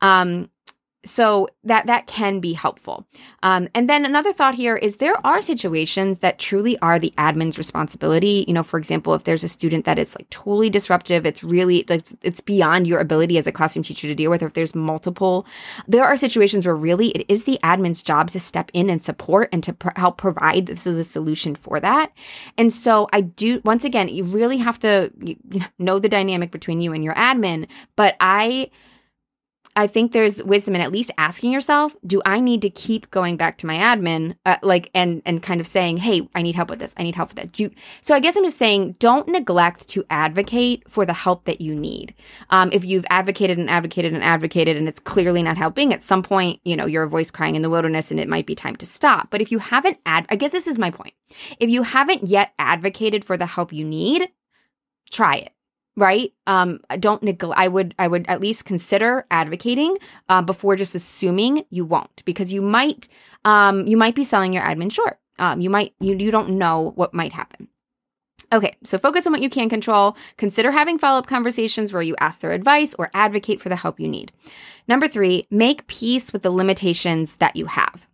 Um, 0.00 0.48
so 1.08 1.48
that 1.64 1.86
that 1.86 2.06
can 2.06 2.40
be 2.40 2.52
helpful. 2.52 3.06
Um, 3.42 3.68
and 3.74 3.88
then 3.88 4.04
another 4.04 4.32
thought 4.32 4.54
here 4.54 4.76
is 4.76 4.96
there 4.96 5.26
are 5.26 5.40
situations 5.40 6.18
that 6.18 6.38
truly 6.38 6.78
are 6.80 6.98
the 6.98 7.14
admin's 7.16 7.58
responsibility. 7.58 8.44
You 8.46 8.54
know 8.54 8.62
for 8.62 8.78
example 8.78 9.14
if 9.14 9.24
there's 9.24 9.44
a 9.44 9.48
student 9.48 9.84
that 9.84 9.98
is 9.98 10.14
like 10.18 10.28
totally 10.30 10.70
disruptive 10.70 11.26
it's 11.26 11.42
really 11.42 11.78
it's, 11.88 12.14
it's 12.22 12.40
beyond 12.40 12.86
your 12.86 13.00
ability 13.00 13.38
as 13.38 13.46
a 13.46 13.52
classroom 13.52 13.82
teacher 13.82 14.08
to 14.08 14.14
deal 14.14 14.30
with 14.30 14.42
or 14.42 14.46
if 14.46 14.54
there's 14.54 14.74
multiple 14.74 15.46
there 15.86 16.04
are 16.04 16.16
situations 16.16 16.66
where 16.66 16.76
really 16.76 17.08
it 17.08 17.24
is 17.28 17.44
the 17.44 17.58
admin's 17.62 18.02
job 18.02 18.30
to 18.30 18.40
step 18.40 18.70
in 18.74 18.90
and 18.90 19.02
support 19.02 19.48
and 19.52 19.62
to 19.64 19.72
pr- 19.72 19.88
help 19.96 20.18
provide 20.18 20.68
is 20.68 20.84
the 20.84 21.04
solution 21.04 21.54
for 21.54 21.80
that. 21.80 22.12
And 22.56 22.72
so 22.72 23.08
i 23.12 23.20
do 23.20 23.60
once 23.64 23.84
again 23.84 24.08
you 24.08 24.24
really 24.24 24.58
have 24.58 24.78
to 24.80 25.10
you 25.22 25.36
know 25.78 25.98
the 25.98 26.08
dynamic 26.08 26.50
between 26.50 26.80
you 26.80 26.92
and 26.92 27.04
your 27.04 27.14
admin 27.14 27.66
but 27.96 28.16
i 28.20 28.70
I 29.78 29.86
think 29.86 30.10
there's 30.10 30.42
wisdom 30.42 30.74
in 30.74 30.80
at 30.80 30.90
least 30.90 31.12
asking 31.18 31.52
yourself, 31.52 31.94
do 32.04 32.20
I 32.26 32.40
need 32.40 32.62
to 32.62 32.70
keep 32.70 33.08
going 33.12 33.36
back 33.36 33.58
to 33.58 33.66
my 33.66 33.76
admin, 33.76 34.34
uh, 34.44 34.56
like, 34.60 34.90
and, 34.92 35.22
and 35.24 35.40
kind 35.40 35.60
of 35.60 35.68
saying, 35.68 35.98
Hey, 35.98 36.28
I 36.34 36.42
need 36.42 36.56
help 36.56 36.68
with 36.68 36.80
this. 36.80 36.94
I 36.96 37.04
need 37.04 37.14
help 37.14 37.28
with 37.28 37.36
that. 37.36 37.52
Do, 37.52 37.70
so 38.00 38.12
I 38.12 38.18
guess 38.18 38.34
I'm 38.34 38.42
just 38.42 38.58
saying, 38.58 38.96
don't 38.98 39.28
neglect 39.28 39.86
to 39.90 40.04
advocate 40.10 40.82
for 40.90 41.06
the 41.06 41.12
help 41.12 41.44
that 41.44 41.60
you 41.60 41.76
need. 41.76 42.12
Um, 42.50 42.70
if 42.72 42.84
you've 42.84 43.06
advocated 43.08 43.56
and 43.56 43.70
advocated 43.70 44.12
and 44.12 44.24
advocated 44.24 44.76
and 44.76 44.88
it's 44.88 44.98
clearly 44.98 45.44
not 45.44 45.56
helping, 45.56 45.92
at 45.92 46.02
some 46.02 46.24
point, 46.24 46.60
you 46.64 46.74
know, 46.74 46.86
you're 46.86 47.04
a 47.04 47.08
voice 47.08 47.30
crying 47.30 47.54
in 47.54 47.62
the 47.62 47.70
wilderness 47.70 48.10
and 48.10 48.18
it 48.18 48.28
might 48.28 48.46
be 48.46 48.56
time 48.56 48.74
to 48.76 48.86
stop. 48.86 49.30
But 49.30 49.40
if 49.40 49.52
you 49.52 49.60
haven't 49.60 49.98
ad, 50.04 50.26
I 50.28 50.34
guess 50.34 50.50
this 50.50 50.66
is 50.66 50.76
my 50.76 50.90
point. 50.90 51.14
If 51.60 51.70
you 51.70 51.84
haven't 51.84 52.26
yet 52.26 52.52
advocated 52.58 53.24
for 53.24 53.36
the 53.36 53.46
help 53.46 53.72
you 53.72 53.84
need, 53.84 54.28
try 55.08 55.36
it 55.36 55.52
right 55.98 56.32
um 56.46 56.80
don't 57.00 57.22
neglect 57.22 57.58
i 57.58 57.66
would 57.66 57.94
i 57.98 58.06
would 58.06 58.24
at 58.28 58.40
least 58.40 58.64
consider 58.64 59.26
advocating 59.30 59.96
uh, 60.28 60.40
before 60.40 60.76
just 60.76 60.94
assuming 60.94 61.64
you 61.70 61.84
won't 61.84 62.24
because 62.24 62.52
you 62.52 62.62
might 62.62 63.08
um 63.44 63.86
you 63.86 63.96
might 63.96 64.14
be 64.14 64.24
selling 64.24 64.52
your 64.52 64.62
admin 64.62 64.92
short 64.92 65.18
um 65.38 65.60
you 65.60 65.68
might 65.68 65.94
you, 66.00 66.16
you 66.16 66.30
don't 66.30 66.50
know 66.50 66.92
what 66.94 67.12
might 67.12 67.32
happen 67.32 67.68
Okay, 68.50 68.74
so 68.82 68.96
focus 68.96 69.26
on 69.26 69.32
what 69.32 69.42
you 69.42 69.50
can 69.50 69.68
control. 69.68 70.16
Consider 70.38 70.70
having 70.70 70.98
follow 70.98 71.18
up 71.18 71.26
conversations 71.26 71.92
where 71.92 72.00
you 72.00 72.16
ask 72.18 72.40
their 72.40 72.52
advice 72.52 72.94
or 72.98 73.10
advocate 73.12 73.60
for 73.60 73.68
the 73.68 73.76
help 73.76 74.00
you 74.00 74.08
need. 74.08 74.32
Number 74.86 75.06
three, 75.06 75.46
make 75.50 75.86
peace 75.86 76.32
with 76.32 76.42
the 76.42 76.50
limitations 76.50 77.36
that 77.36 77.56
you 77.56 77.66
have. 77.66 78.08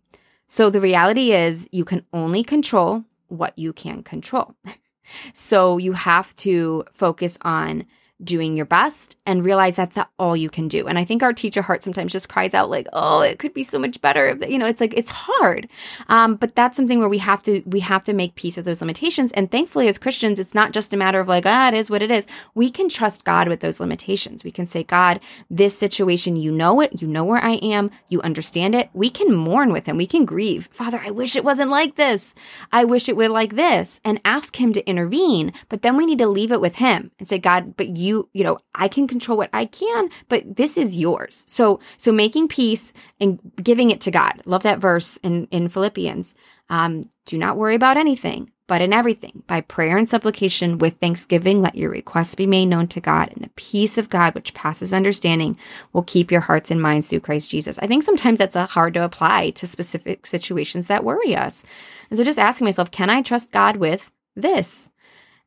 So 0.49 0.69
the 0.69 0.81
reality 0.81 1.31
is 1.31 1.69
you 1.71 1.85
can 1.85 2.05
only 2.11 2.43
control 2.43 3.05
what 3.27 3.57
you 3.57 3.71
can 3.71 4.03
control. 4.03 4.55
So 5.33 5.77
you 5.77 5.93
have 5.93 6.35
to 6.37 6.83
focus 6.91 7.37
on 7.41 7.85
doing 8.23 8.55
your 8.55 8.65
best 8.65 9.17
and 9.25 9.43
realize 9.43 9.75
that's 9.75 9.97
all 10.17 10.37
you 10.37 10.49
can 10.49 10.67
do. 10.67 10.87
And 10.87 10.97
I 10.97 11.03
think 11.03 11.21
our 11.21 11.33
teacher 11.33 11.61
heart 11.61 11.83
sometimes 11.83 12.13
just 12.13 12.29
cries 12.29 12.53
out 12.53 12.69
like, 12.69 12.87
"Oh, 12.93 13.19
it 13.19 13.39
could 13.39 13.53
be 13.53 13.63
so 13.63 13.77
much 13.77 13.99
better." 13.99 14.27
If, 14.27 14.49
you 14.49 14.57
know, 14.57 14.65
it's 14.65 14.79
like 14.79 14.93
it's 14.95 15.11
hard, 15.11 15.67
um, 16.07 16.35
but 16.35 16.55
that's 16.55 16.77
something 16.77 16.99
where 16.99 17.09
we 17.09 17.17
have 17.17 17.43
to 17.43 17.61
we 17.65 17.81
have 17.81 18.03
to 18.03 18.13
make 18.13 18.35
peace 18.35 18.55
with 18.55 18.65
those 18.65 18.81
limitations. 18.81 19.33
And 19.33 19.51
thankfully, 19.51 19.89
as 19.89 19.97
Christians, 19.97 20.39
it's 20.39 20.53
not 20.55 20.71
just 20.71 20.93
a 20.93 20.97
matter 20.97 21.19
of 21.19 21.27
like, 21.27 21.45
"Ah, 21.45 21.67
it 21.67 21.73
is 21.73 21.89
what 21.89 22.01
it 22.01 22.09
is." 22.09 22.25
We 22.53 22.69
can 22.69 22.87
trust 22.87 23.25
God 23.25 23.49
with 23.49 23.59
those 23.59 23.81
limitations. 23.81 24.45
We 24.45 24.51
can 24.51 24.67
say, 24.67 24.83
"God, 24.83 25.19
this 25.49 25.77
situation, 25.77 26.37
you 26.37 26.51
know 26.51 26.79
it. 26.79 27.01
You 27.01 27.07
know 27.07 27.25
where 27.25 27.43
I 27.43 27.55
am. 27.55 27.91
You 28.07 28.21
understand 28.21 28.75
it. 28.75 28.89
We 28.93 29.09
can 29.09 29.35
mourn 29.35 29.73
with 29.73 29.87
Him. 29.87 29.97
We 29.97 30.07
can 30.07 30.23
grieve. 30.23 30.69
Father, 30.71 31.01
I 31.05 31.11
wish 31.11 31.35
it 31.35 31.43
wasn't 31.43 31.69
like 31.69 31.95
this. 31.95 32.33
I 32.71 32.85
wish 32.85 33.09
it 33.09 33.17
were 33.17 33.27
like 33.27 33.55
this," 33.55 33.99
and 34.05 34.21
ask 34.23 34.55
Him 34.55 34.71
to 34.71 34.87
intervene. 34.89 35.51
But 35.67 35.81
then 35.81 35.97
we 35.97 36.05
need 36.05 36.19
to 36.19 36.27
leave 36.27 36.53
it 36.53 36.61
with 36.61 36.75
Him 36.75 37.11
and 37.19 37.27
say, 37.27 37.39
"God, 37.39 37.75
but 37.75 37.89
you." 37.97 38.04
You, 38.05 38.29
you 38.33 38.43
know, 38.43 38.57
I 38.73 38.87
can 38.87 39.07
control 39.07 39.37
what 39.37 39.49
I 39.51 39.65
can, 39.65 40.09
but 40.29 40.55
this 40.55 40.77
is 40.77 40.95
yours. 40.95 41.43
So, 41.47 41.79
so 41.97 42.11
making 42.11 42.47
peace 42.47 42.93
and 43.19 43.39
giving 43.61 43.89
it 43.89 44.01
to 44.01 44.11
God. 44.11 44.41
Love 44.45 44.63
that 44.63 44.79
verse 44.79 45.17
in, 45.17 45.47
in 45.51 45.69
Philippians. 45.69 46.35
Um, 46.69 47.03
do 47.25 47.37
not 47.37 47.57
worry 47.57 47.75
about 47.75 47.97
anything, 47.97 48.51
but 48.67 48.81
in 48.81 48.93
everything, 48.93 49.43
by 49.45 49.61
prayer 49.61 49.97
and 49.97 50.09
supplication 50.09 50.79
with 50.79 50.95
thanksgiving, 50.95 51.61
let 51.61 51.75
your 51.75 51.91
requests 51.91 52.33
be 52.33 52.47
made 52.47 52.65
known 52.65 52.87
to 52.87 52.99
God, 52.99 53.31
and 53.31 53.43
the 53.43 53.51
peace 53.55 53.99
of 53.99 54.09
God, 54.09 54.33
which 54.33 54.55
passes 54.55 54.91
understanding, 54.91 55.57
will 55.93 56.01
keep 56.01 56.31
your 56.31 56.41
hearts 56.41 56.71
and 56.71 56.81
minds 56.81 57.07
through 57.07 57.19
Christ 57.19 57.51
Jesus. 57.51 57.77
I 57.79 57.87
think 57.87 58.03
sometimes 58.03 58.39
that's 58.39 58.55
hard 58.55 58.95
to 58.95 59.03
apply 59.03 59.51
to 59.51 59.67
specific 59.67 60.25
situations 60.25 60.87
that 60.87 61.03
worry 61.03 61.35
us. 61.35 61.63
And 62.09 62.17
so 62.17 62.23
just 62.23 62.39
asking 62.39 62.65
myself, 62.65 62.89
can 62.89 63.11
I 63.11 63.21
trust 63.21 63.51
God 63.51 63.77
with 63.77 64.11
this? 64.35 64.89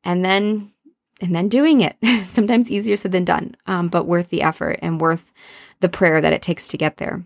And 0.05 0.25
then 0.25 0.73
and 1.21 1.35
then 1.35 1.49
doing 1.49 1.81
it. 1.81 1.97
Sometimes 2.25 2.71
easier 2.71 2.97
said 2.97 3.13
than 3.13 3.25
done, 3.25 3.57
um, 3.67 3.89
but 3.89 4.07
worth 4.07 4.31
the 4.31 4.43
effort 4.43 4.79
and 4.83 5.01
worth 5.01 5.33
the 5.81 5.89
prayer 5.89 6.21
that 6.21 6.33
it 6.33 6.43
takes 6.43 6.69
to 6.69 6.79
get 6.79 6.97
there. 6.97 7.25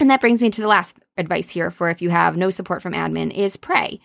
And 0.00 0.10
that 0.10 0.20
brings 0.20 0.40
me 0.40 0.50
to 0.50 0.60
the 0.60 0.68
last 0.68 0.98
advice 1.16 1.50
here 1.50 1.70
for 1.70 1.90
if 1.90 2.00
you 2.00 2.10
have 2.10 2.36
no 2.36 2.50
support 2.50 2.82
from 2.82 2.92
admin 2.92 3.34
is 3.34 3.56
pray. 3.56 4.00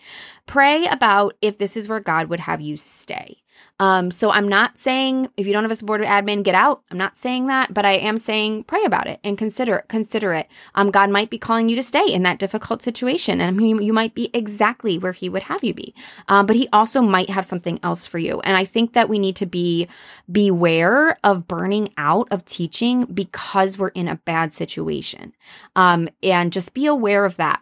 Pray 0.46 0.86
about 0.86 1.36
if 1.40 1.58
this 1.58 1.76
is 1.76 1.88
where 1.88 2.00
God 2.00 2.28
would 2.28 2.40
have 2.40 2.60
you 2.60 2.76
stay. 2.76 3.38
Um, 3.80 4.12
so 4.12 4.30
I'm 4.30 4.46
not 4.46 4.78
saying 4.78 5.28
if 5.36 5.46
you 5.46 5.52
don't 5.52 5.64
have 5.64 5.70
a 5.70 5.76
supportive 5.76 6.06
admin, 6.06 6.44
get 6.44 6.54
out. 6.54 6.82
I'm 6.90 6.98
not 6.98 7.18
saying 7.18 7.48
that, 7.48 7.74
but 7.74 7.84
I 7.84 7.92
am 7.92 8.18
saying 8.18 8.64
pray 8.64 8.84
about 8.84 9.08
it 9.08 9.18
and 9.24 9.36
consider 9.36 9.76
it. 9.76 9.88
Consider 9.88 10.32
it. 10.32 10.46
Um, 10.76 10.92
God 10.92 11.10
might 11.10 11.28
be 11.28 11.38
calling 11.38 11.68
you 11.68 11.74
to 11.74 11.82
stay 11.82 12.06
in 12.06 12.22
that 12.22 12.38
difficult 12.38 12.82
situation, 12.82 13.40
and 13.40 13.60
you, 13.60 13.80
you 13.80 13.92
might 13.92 14.14
be 14.14 14.30
exactly 14.32 14.96
where 14.96 15.12
He 15.12 15.28
would 15.28 15.42
have 15.42 15.64
you 15.64 15.74
be. 15.74 15.92
Um, 16.28 16.46
but 16.46 16.54
He 16.54 16.68
also 16.72 17.02
might 17.02 17.30
have 17.30 17.44
something 17.44 17.80
else 17.82 18.06
for 18.06 18.18
you. 18.18 18.40
And 18.40 18.56
I 18.56 18.64
think 18.64 18.92
that 18.92 19.08
we 19.08 19.18
need 19.18 19.34
to 19.36 19.46
be 19.46 19.88
beware 20.30 21.18
of 21.24 21.48
burning 21.48 21.92
out 21.98 22.28
of 22.30 22.44
teaching 22.44 23.06
because 23.06 23.76
we're 23.76 23.88
in 23.88 24.06
a 24.06 24.16
bad 24.16 24.54
situation. 24.54 25.34
Um, 25.74 26.08
and 26.22 26.52
just 26.52 26.74
be 26.74 26.86
aware 26.86 27.24
of 27.24 27.36
that. 27.36 27.60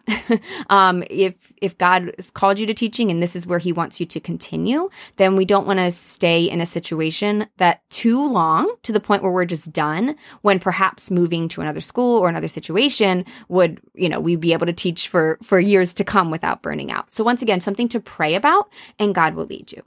um, 0.69 1.03
if 1.09 1.53
if 1.57 1.75
God 1.77 2.13
has 2.17 2.29
called 2.29 2.59
you 2.59 2.67
to 2.67 2.73
teaching 2.75 3.09
and 3.09 3.21
this 3.21 3.35
is 3.35 3.47
where 3.47 3.59
He 3.59 3.73
wants 3.73 3.99
you 3.99 4.05
to 4.05 4.19
continue, 4.19 4.91
then 5.17 5.35
we 5.35 5.43
don't 5.43 5.65
want 5.65 5.79
to 5.79 6.02
stay 6.03 6.43
in 6.43 6.61
a 6.61 6.65
situation 6.65 7.47
that 7.57 7.87
too 7.89 8.27
long 8.27 8.73
to 8.83 8.91
the 8.91 8.99
point 8.99 9.23
where 9.23 9.31
we're 9.31 9.45
just 9.45 9.71
done. 9.71 10.15
When 10.41 10.59
perhaps 10.59 11.11
moving 11.11 11.47
to 11.49 11.61
another 11.61 11.81
school 11.81 12.19
or 12.19 12.29
another 12.29 12.47
situation 12.47 13.25
would, 13.49 13.81
you 13.93 14.09
know, 14.09 14.19
we'd 14.19 14.39
be 14.39 14.53
able 14.53 14.65
to 14.65 14.73
teach 14.73 15.07
for 15.07 15.37
for 15.41 15.59
years 15.59 15.93
to 15.95 16.03
come 16.03 16.31
without 16.31 16.61
burning 16.61 16.91
out. 16.91 17.11
So 17.11 17.23
once 17.23 17.41
again, 17.41 17.61
something 17.61 17.89
to 17.89 17.99
pray 17.99 18.35
about, 18.35 18.69
and 18.99 19.15
God 19.15 19.35
will 19.35 19.45
lead 19.45 19.71
you. 19.71 19.81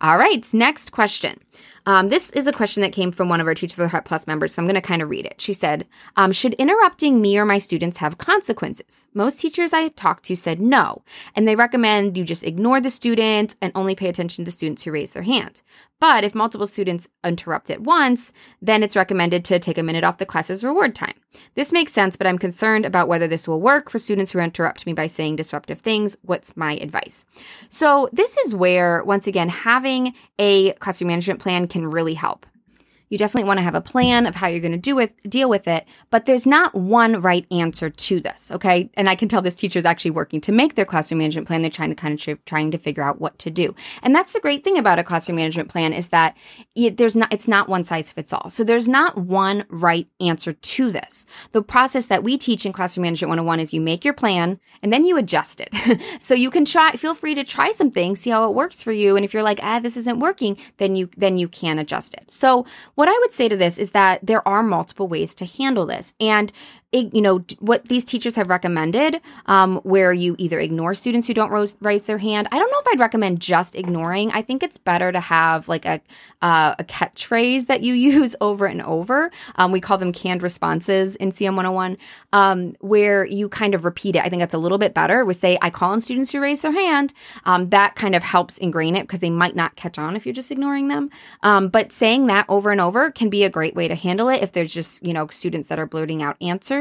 All 0.00 0.16
right, 0.16 0.46
next 0.54 0.92
question. 0.92 1.38
Um, 1.90 2.06
this 2.06 2.30
is 2.30 2.46
a 2.46 2.52
question 2.52 2.82
that 2.82 2.92
came 2.92 3.10
from 3.10 3.28
one 3.28 3.40
of 3.40 3.48
our 3.48 3.54
Teach 3.54 3.74
for 3.74 3.82
the 3.82 3.88
Heart 3.88 4.04
Plus 4.04 4.24
members, 4.24 4.54
so 4.54 4.62
I'm 4.62 4.66
going 4.66 4.76
to 4.76 4.80
kind 4.80 5.02
of 5.02 5.10
read 5.10 5.26
it. 5.26 5.40
She 5.40 5.52
said, 5.52 5.88
um, 6.16 6.30
Should 6.30 6.54
interrupting 6.54 7.20
me 7.20 7.36
or 7.36 7.44
my 7.44 7.58
students 7.58 7.98
have 7.98 8.16
consequences? 8.16 9.08
Most 9.12 9.40
teachers 9.40 9.72
I 9.72 9.88
talked 9.88 10.26
to 10.26 10.36
said 10.36 10.60
no, 10.60 11.02
and 11.34 11.48
they 11.48 11.56
recommend 11.56 12.16
you 12.16 12.22
just 12.22 12.44
ignore 12.44 12.80
the 12.80 12.90
student 12.90 13.56
and 13.60 13.72
only 13.74 13.96
pay 13.96 14.08
attention 14.08 14.44
to 14.44 14.52
students 14.52 14.84
who 14.84 14.92
raise 14.92 15.10
their 15.10 15.24
hand. 15.24 15.62
But 16.00 16.24
if 16.24 16.34
multiple 16.34 16.66
students 16.66 17.08
interrupt 17.22 17.70
at 17.70 17.82
once, 17.82 18.32
then 18.62 18.82
it's 18.82 18.96
recommended 18.96 19.44
to 19.44 19.58
take 19.58 19.76
a 19.76 19.82
minute 19.82 20.02
off 20.02 20.16
the 20.16 20.24
class's 20.24 20.64
reward 20.64 20.94
time. 20.94 21.12
This 21.54 21.72
makes 21.72 21.92
sense, 21.92 22.16
but 22.16 22.26
I'm 22.26 22.38
concerned 22.38 22.86
about 22.86 23.06
whether 23.06 23.28
this 23.28 23.46
will 23.46 23.60
work 23.60 23.90
for 23.90 23.98
students 23.98 24.32
who 24.32 24.38
interrupt 24.38 24.86
me 24.86 24.94
by 24.94 25.06
saying 25.06 25.36
disruptive 25.36 25.80
things. 25.80 26.16
What's 26.22 26.56
my 26.56 26.76
advice? 26.76 27.26
So 27.68 28.08
this 28.12 28.36
is 28.38 28.54
where, 28.54 29.04
once 29.04 29.26
again, 29.26 29.50
having 29.50 30.14
a 30.38 30.72
classroom 30.74 31.08
management 31.08 31.40
plan 31.40 31.68
can 31.68 31.79
really 31.88 32.14
help. 32.14 32.46
You 33.10 33.18
definitely 33.18 33.48
want 33.48 33.58
to 33.58 33.64
have 33.64 33.74
a 33.74 33.80
plan 33.80 34.24
of 34.24 34.36
how 34.36 34.46
you're 34.46 34.60
going 34.60 34.70
to 34.70 34.78
do 34.78 34.94
with 34.94 35.10
deal 35.28 35.48
with 35.48 35.66
it, 35.66 35.84
but 36.10 36.26
there's 36.26 36.46
not 36.46 36.76
one 36.76 37.20
right 37.20 37.44
answer 37.50 37.90
to 37.90 38.20
this, 38.20 38.52
okay? 38.52 38.88
And 38.94 39.08
I 39.08 39.16
can 39.16 39.28
tell 39.28 39.42
this 39.42 39.56
teacher 39.56 39.80
is 39.80 39.84
actually 39.84 40.12
working 40.12 40.40
to 40.42 40.52
make 40.52 40.76
their 40.76 40.84
classroom 40.84 41.18
management 41.18 41.48
plan. 41.48 41.62
They're 41.62 41.72
trying 41.72 41.90
to 41.90 41.96
kind 41.96 42.14
of 42.14 42.44
trying 42.44 42.70
to 42.70 42.78
figure 42.78 43.02
out 43.02 43.20
what 43.20 43.36
to 43.40 43.50
do. 43.50 43.74
And 44.02 44.14
that's 44.14 44.32
the 44.32 44.38
great 44.38 44.62
thing 44.62 44.78
about 44.78 45.00
a 45.00 45.04
classroom 45.04 45.36
management 45.36 45.68
plan 45.68 45.92
is 45.92 46.10
that 46.10 46.36
it, 46.76 46.98
there's 46.98 47.16
not 47.16 47.32
it's 47.32 47.48
not 47.48 47.68
one 47.68 47.82
size 47.82 48.12
fits 48.12 48.32
all. 48.32 48.48
So 48.48 48.62
there's 48.62 48.88
not 48.88 49.18
one 49.18 49.66
right 49.68 50.06
answer 50.20 50.52
to 50.52 50.90
this. 50.92 51.26
The 51.50 51.62
process 51.62 52.06
that 52.06 52.22
we 52.22 52.38
teach 52.38 52.64
in 52.64 52.72
classroom 52.72 53.02
management 53.02 53.30
101 53.30 53.58
is 53.58 53.74
you 53.74 53.80
make 53.80 54.04
your 54.04 54.14
plan 54.14 54.60
and 54.84 54.92
then 54.92 55.04
you 55.04 55.16
adjust 55.16 55.60
it. 55.60 55.74
so 56.20 56.32
you 56.34 56.48
can 56.48 56.64
try 56.64 56.92
feel 56.92 57.14
free 57.14 57.34
to 57.34 57.42
try 57.42 57.72
some 57.72 57.90
things, 57.90 58.20
see 58.20 58.30
how 58.30 58.48
it 58.48 58.54
works 58.54 58.84
for 58.84 58.92
you, 58.92 59.16
and 59.16 59.24
if 59.24 59.34
you're 59.34 59.42
like, 59.42 59.58
"Ah, 59.64 59.80
this 59.80 59.96
isn't 59.96 60.20
working," 60.20 60.56
then 60.76 60.94
you 60.94 61.10
then 61.16 61.36
you 61.36 61.48
can 61.48 61.80
adjust 61.80 62.14
it. 62.14 62.30
So 62.30 62.66
what 63.00 63.08
I 63.08 63.18
would 63.20 63.32
say 63.32 63.48
to 63.48 63.56
this 63.56 63.78
is 63.78 63.92
that 63.92 64.20
there 64.22 64.46
are 64.46 64.62
multiple 64.62 65.08
ways 65.08 65.34
to 65.36 65.46
handle 65.46 65.86
this. 65.86 66.12
And 66.20 66.52
you 66.92 67.22
know 67.22 67.44
what 67.60 67.84
these 67.86 68.04
teachers 68.04 68.34
have 68.34 68.48
recommended 68.48 69.20
um, 69.46 69.76
where 69.78 70.12
you 70.12 70.34
either 70.38 70.58
ignore 70.58 70.92
students 70.92 71.26
who 71.26 71.34
don't 71.34 71.50
raise, 71.50 71.76
raise 71.80 72.02
their 72.02 72.18
hand. 72.18 72.48
I 72.50 72.58
don't 72.58 72.70
know 72.70 72.80
if 72.80 72.88
i'd 72.88 73.00
recommend 73.00 73.40
just 73.40 73.76
ignoring. 73.76 74.32
I 74.32 74.42
think 74.42 74.62
it's 74.62 74.76
better 74.76 75.12
to 75.12 75.20
have 75.20 75.68
like 75.68 75.84
a, 75.86 76.00
uh, 76.42 76.74
a 76.78 76.84
catchphrase 76.84 77.66
that 77.66 77.82
you 77.82 77.94
use 78.10 78.34
over 78.40 78.66
and 78.66 78.82
over. 78.82 79.30
Um, 79.54 79.70
we 79.70 79.80
call 79.80 79.98
them 79.98 80.12
canned 80.12 80.42
responses 80.42 81.14
in 81.16 81.30
cm 81.30 81.54
101 81.56 81.96
um, 82.32 82.74
where 82.80 83.24
you 83.24 83.48
kind 83.48 83.74
of 83.74 83.84
repeat 83.84 84.16
it. 84.16 84.24
I 84.24 84.28
think 84.28 84.40
that's 84.40 84.54
a 84.54 84.58
little 84.58 84.78
bit 84.78 84.94
better. 84.94 85.24
We 85.24 85.34
say 85.34 85.58
i 85.62 85.70
call 85.70 85.92
on 85.92 86.00
students 86.00 86.32
who 86.32 86.40
raise 86.40 86.62
their 86.62 86.72
hand. 86.72 87.12
Um, 87.44 87.70
that 87.70 87.94
kind 87.94 88.16
of 88.16 88.24
helps 88.24 88.58
ingrain 88.58 88.96
it 88.96 89.02
because 89.02 89.20
they 89.20 89.30
might 89.30 89.54
not 89.54 89.76
catch 89.76 89.98
on 89.98 90.16
if 90.16 90.26
you're 90.26 90.34
just 90.34 90.50
ignoring 90.50 90.88
them. 90.88 91.10
Um, 91.42 91.68
but 91.68 91.92
saying 91.92 92.26
that 92.26 92.46
over 92.48 92.70
and 92.70 92.80
over 92.80 93.12
can 93.12 93.30
be 93.30 93.44
a 93.44 93.50
great 93.50 93.76
way 93.76 93.86
to 93.86 93.94
handle 93.94 94.28
it 94.28 94.42
if 94.42 94.52
there's 94.52 94.74
just 94.74 95.04
you 95.06 95.12
know 95.12 95.28
students 95.28 95.68
that 95.68 95.78
are 95.78 95.86
blurting 95.86 96.22
out 96.22 96.36
answers 96.40 96.79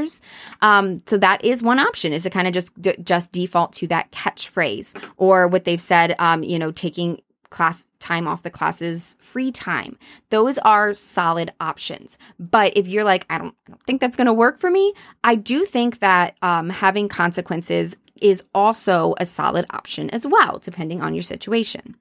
um, 0.62 1.02
so 1.06 1.18
that 1.18 1.44
is 1.44 1.64
one 1.64 1.80
option 1.80 2.14
is 2.14 2.24
to 2.24 2.30
kind 2.30 2.48
of 2.48 2.54
just 2.54 2.80
d- 2.82 2.98
just 3.04 3.32
default 3.32 3.74
to 3.74 3.88
that 3.88 4.12
catchphrase 4.12 5.02
or 5.18 5.48
what 5.48 5.66
they've 5.66 5.82
said, 5.82 6.16
um, 6.20 6.44
you 6.44 6.60
know, 6.60 6.72
taking 6.72 7.22
class 7.50 7.86
time 7.98 8.28
off 8.28 8.44
the 8.44 8.52
classes 8.52 9.16
free 9.20 9.52
time. 9.52 9.98
Those 10.30 10.60
are 10.60 10.94
solid 10.94 11.52
options. 11.60 12.18
But 12.38 12.78
if 12.78 12.88
you're 12.88 13.04
like 13.04 13.26
i 13.30 13.40
don't, 13.40 13.56
I 13.68 13.72
don't 13.72 13.84
think 13.84 14.02
that's 14.02 14.16
going 14.16 14.28
to 14.28 14.34
work 14.34 14.60
for 14.60 14.70
me 14.70 14.94
i 15.24 15.34
do 15.36 15.66
think 15.66 16.00
that 16.00 16.38
um, 16.44 16.70
having 16.70 17.10
consequences 17.10 17.98
is 18.22 18.44
also 18.54 19.16
a 19.20 19.26
solid 19.26 19.66
option 19.72 20.10
as 20.12 20.26
well 20.28 20.60
depending 20.60 21.02
on 21.02 21.14
your 21.14 21.24
situation. 21.24 21.96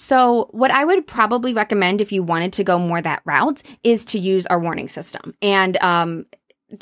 So, 0.00 0.48
what 0.52 0.70
I 0.70 0.84
would 0.84 1.08
probably 1.08 1.52
recommend 1.52 2.00
if 2.00 2.12
you 2.12 2.22
wanted 2.22 2.52
to 2.54 2.64
go 2.64 2.78
more 2.78 3.02
that 3.02 3.20
route 3.24 3.64
is 3.82 4.04
to 4.06 4.18
use 4.18 4.46
our 4.46 4.60
warning 4.60 4.88
system. 4.88 5.34
And 5.42 5.76
um, 5.78 6.26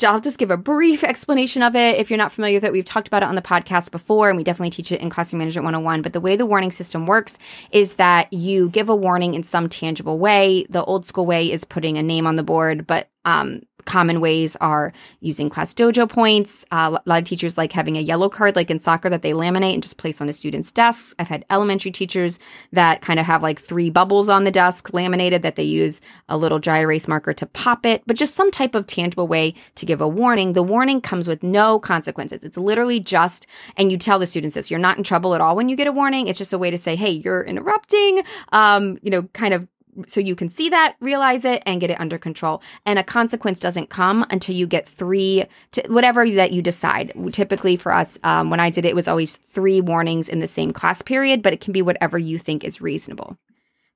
I'll 0.05 0.19
just 0.19 0.37
give 0.37 0.51
a 0.51 0.57
brief 0.57 1.03
explanation 1.05 1.63
of 1.63 1.73
it. 1.73 1.97
If 1.97 2.09
you're 2.09 2.17
not 2.17 2.33
familiar 2.33 2.57
with 2.57 2.65
it, 2.65 2.73
we've 2.73 2.83
talked 2.83 3.07
about 3.07 3.23
it 3.23 3.29
on 3.29 3.35
the 3.35 3.41
podcast 3.41 3.89
before, 3.89 4.27
and 4.27 4.35
we 4.35 4.43
definitely 4.43 4.71
teach 4.71 4.91
it 4.91 4.99
in 4.99 5.09
Classroom 5.09 5.39
Management 5.39 5.63
101. 5.63 6.01
But 6.01 6.11
the 6.11 6.19
way 6.19 6.35
the 6.35 6.45
warning 6.45 6.71
system 6.71 7.05
works 7.05 7.39
is 7.71 7.95
that 7.95 8.31
you 8.33 8.69
give 8.69 8.89
a 8.89 8.95
warning 8.95 9.33
in 9.33 9.43
some 9.43 9.69
tangible 9.69 10.19
way. 10.19 10.65
The 10.69 10.83
old 10.83 11.05
school 11.05 11.25
way 11.25 11.49
is 11.49 11.63
putting 11.63 11.97
a 11.97 12.03
name 12.03 12.27
on 12.27 12.35
the 12.35 12.43
board, 12.43 12.85
but 12.85 13.07
um, 13.23 13.61
common 13.87 14.21
ways 14.21 14.55
are 14.57 14.93
using 15.21 15.49
ClassDojo 15.49 16.07
points. 16.07 16.63
Uh, 16.71 16.97
a 17.03 17.09
lot 17.09 17.19
of 17.19 17.23
teachers 17.23 17.57
like 17.57 17.71
having 17.71 17.97
a 17.97 18.01
yellow 18.01 18.29
card, 18.29 18.55
like 18.55 18.69
in 18.69 18.79
soccer, 18.79 19.09
that 19.09 19.23
they 19.23 19.31
laminate 19.31 19.73
and 19.73 19.81
just 19.81 19.97
place 19.97 20.21
on 20.21 20.29
a 20.29 20.33
student's 20.33 20.71
desk. 20.71 21.15
I've 21.17 21.29
had 21.29 21.43
elementary 21.49 21.89
teachers 21.89 22.37
that 22.73 23.01
kind 23.01 23.19
of 23.19 23.25
have 23.25 23.41
like 23.41 23.59
three 23.59 23.89
bubbles 23.89 24.29
on 24.29 24.43
the 24.43 24.51
desk 24.51 24.93
laminated 24.93 25.41
that 25.41 25.55
they 25.55 25.63
use 25.63 26.01
a 26.29 26.37
little 26.37 26.59
dry 26.59 26.79
erase 26.81 27.07
marker 27.07 27.33
to 27.33 27.45
pop 27.47 27.85
it, 27.85 28.03
but 28.05 28.15
just 28.15 28.35
some 28.35 28.51
type 28.51 28.75
of 28.75 28.85
tangible 28.85 29.27
way 29.27 29.55
to 29.75 29.85
give 29.85 30.01
a 30.01 30.07
warning. 30.07 30.53
The 30.53 30.61
warning 30.61 31.01
comes 31.01 31.27
with 31.27 31.41
no 31.41 31.79
consequences. 31.79 32.43
It's 32.43 32.57
literally 32.57 32.99
just, 32.99 33.47
and 33.77 33.91
you 33.91 33.97
tell 33.97 34.19
the 34.19 34.27
students 34.27 34.53
this, 34.53 34.69
you're 34.69 34.79
not 34.79 34.97
in 34.97 35.03
trouble 35.03 35.33
at 35.33 35.41
all 35.41 35.55
when 35.55 35.69
you 35.69 35.75
get 35.77 35.87
a 35.87 35.91
warning. 35.91 36.27
It's 36.27 36.37
just 36.37 36.53
a 36.53 36.57
way 36.57 36.69
to 36.69 36.77
say, 36.77 36.95
hey, 36.95 37.11
you're 37.11 37.43
interrupting, 37.43 38.23
um, 38.51 38.99
you 39.01 39.09
know, 39.09 39.23
kind 39.33 39.53
of 39.53 39.67
so 40.07 40.19
you 40.19 40.35
can 40.35 40.49
see 40.49 40.69
that, 40.69 40.95
realize 40.99 41.45
it, 41.45 41.63
and 41.65 41.81
get 41.81 41.89
it 41.89 41.99
under 41.99 42.17
control. 42.17 42.61
And 42.85 42.99
a 42.99 43.03
consequence 43.03 43.59
doesn't 43.59 43.89
come 43.89 44.25
until 44.29 44.55
you 44.55 44.67
get 44.67 44.87
three, 44.87 45.45
to, 45.71 45.83
whatever 45.87 46.29
that 46.29 46.51
you 46.51 46.61
decide. 46.61 47.13
Typically 47.31 47.77
for 47.77 47.93
us, 47.93 48.19
um, 48.23 48.49
when 48.49 48.59
I 48.59 48.69
did 48.69 48.85
it, 48.85 48.89
it 48.89 48.95
was 48.95 49.07
always 49.07 49.37
three 49.37 49.81
warnings 49.81 50.29
in 50.29 50.39
the 50.39 50.47
same 50.47 50.71
class 50.71 51.01
period, 51.01 51.41
but 51.41 51.53
it 51.53 51.61
can 51.61 51.73
be 51.73 51.81
whatever 51.81 52.17
you 52.17 52.37
think 52.37 52.63
is 52.63 52.81
reasonable. 52.81 53.37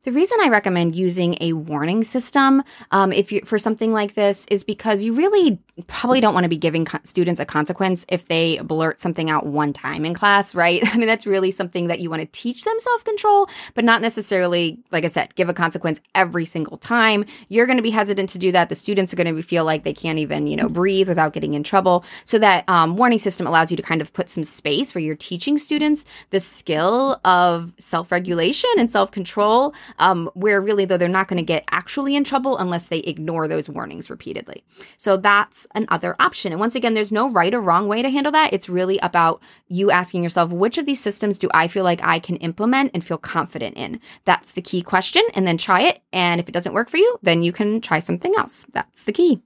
The 0.03 0.12
reason 0.12 0.39
I 0.41 0.50
recommend 0.50 0.96
using 0.96 1.38
a 1.41 1.53
warning 1.53 2.03
system, 2.03 2.63
um, 2.89 3.13
if 3.13 3.31
you 3.31 3.41
for 3.41 3.60
something 3.60 3.93
like 3.93 4.15
this, 4.15 4.48
is 4.50 4.63
because 4.63 5.03
you 5.03 5.13
really 5.13 5.60
probably 5.86 6.20
don't 6.20 6.34
want 6.34 6.43
to 6.43 6.50
be 6.50 6.58
giving 6.58 6.86
co- 6.86 6.98
students 7.03 7.39
a 7.39 7.46
consequence 7.46 8.03
if 8.10 8.27
they 8.27 8.58
blurt 8.63 9.00
something 9.00 9.29
out 9.29 9.46
one 9.46 9.74
time 9.74 10.03
in 10.03 10.15
class, 10.15 10.55
right? 10.55 10.81
I 10.91 10.98
mean, 10.98 11.05
that's 11.05 11.27
really 11.27 11.51
something 11.51 11.86
that 11.86 12.00
you 12.00 12.10
want 12.10 12.22
to 12.22 12.25
teach 12.31 12.63
them 12.63 12.74
self 12.79 13.03
control, 13.03 13.48
but 13.75 13.86
not 13.86 14.01
necessarily, 14.01 14.79
like 14.89 15.05
I 15.05 15.08
said, 15.08 15.36
give 15.36 15.50
a 15.50 15.53
consequence 15.53 16.01
every 16.15 16.46
single 16.46 16.77
time. 16.77 17.24
You're 17.50 17.67
going 17.67 17.77
to 17.77 17.84
be 17.84 17.91
hesitant 17.91 18.29
to 18.29 18.39
do 18.39 18.51
that. 18.53 18.70
The 18.70 18.75
students 18.75 19.13
are 19.13 19.17
going 19.17 19.36
to 19.36 19.41
feel 19.43 19.65
like 19.65 19.84
they 19.84 19.93
can't 19.93 20.17
even, 20.17 20.48
you 20.48 20.55
know, 20.55 20.67
breathe 20.67 21.10
without 21.10 21.34
getting 21.34 21.53
in 21.53 21.62
trouble. 21.62 22.05
So 22.25 22.39
that 22.39 22.67
um, 22.67 22.98
warning 22.98 23.20
system 23.20 23.46
allows 23.46 23.70
you 23.70 23.77
to 23.77 23.84
kind 23.84 24.01
of 24.01 24.12
put 24.13 24.31
some 24.31 24.43
space 24.43 24.96
where 24.96 25.03
you're 25.03 25.15
teaching 25.15 25.60
students 25.60 26.05
the 26.31 26.39
skill 26.39 27.22
of 27.24 27.72
self 27.77 28.12
regulation 28.12 28.72
and 28.79 28.89
self 28.89 29.12
control 29.12 29.75
um, 30.00 30.29
where 30.33 30.62
really, 30.62 30.86
though, 30.86 30.98
they're 30.98 31.07
not 31.07 31.27
going 31.27 31.38
to 31.38 31.43
get 31.43 31.63
actually 31.71 32.15
in 32.15 32.24
trouble 32.24 32.57
unless 32.57 32.88
they 32.88 33.00
ignore 33.00 33.48
those 33.48 33.69
warnings 33.69 34.10
repeatedly. 34.10 34.63
So 34.98 35.17
that's 35.17 35.67
another 35.75 36.15
option. 36.19 36.51
And 36.51 36.60
once 36.60 36.75
again, 36.75 36.93
there's 36.93 37.12
no 37.12 37.29
right 37.29 37.53
or 37.53 37.62
wrong 37.62 37.88
way 37.88 38.01
to 38.01 38.10
handle 38.10 38.31
that. 38.31 38.53
It's 38.53 38.69
really 38.69 38.98
about 39.00 39.41
you 39.67 39.91
asking 39.91 40.24
yourself, 40.24 40.51
which 40.51 40.77
of 40.77 40.86
these 40.86 41.00
systems 41.00 41.38
do 41.38 41.50
I 41.53 41.67
feel 41.67 41.83
like 41.83 42.01
I 42.03 42.19
can 42.19 42.38
implement 42.38 42.91
and 42.93 43.03
feel 43.03 43.17
confident 43.17 43.77
in? 43.77 44.00
That's 44.25 44.53
the 44.53 44.62
key 44.62 44.81
question. 44.81 45.24
And 45.33 45.45
then 45.45 45.57
try 45.57 45.81
it. 45.81 46.01
And 46.13 46.39
if 46.39 46.50
it 46.50 46.53
doesn't 46.53 46.74
work 46.74 46.89
for 46.89 46.98
you, 46.98 47.17
then 47.21 47.43
you 47.43 47.51
can 47.51 47.81
try 47.81 48.00
something 48.00 48.33
else. 48.38 48.65
That's 48.71 49.03
the 49.03 49.13
key. 49.13 49.41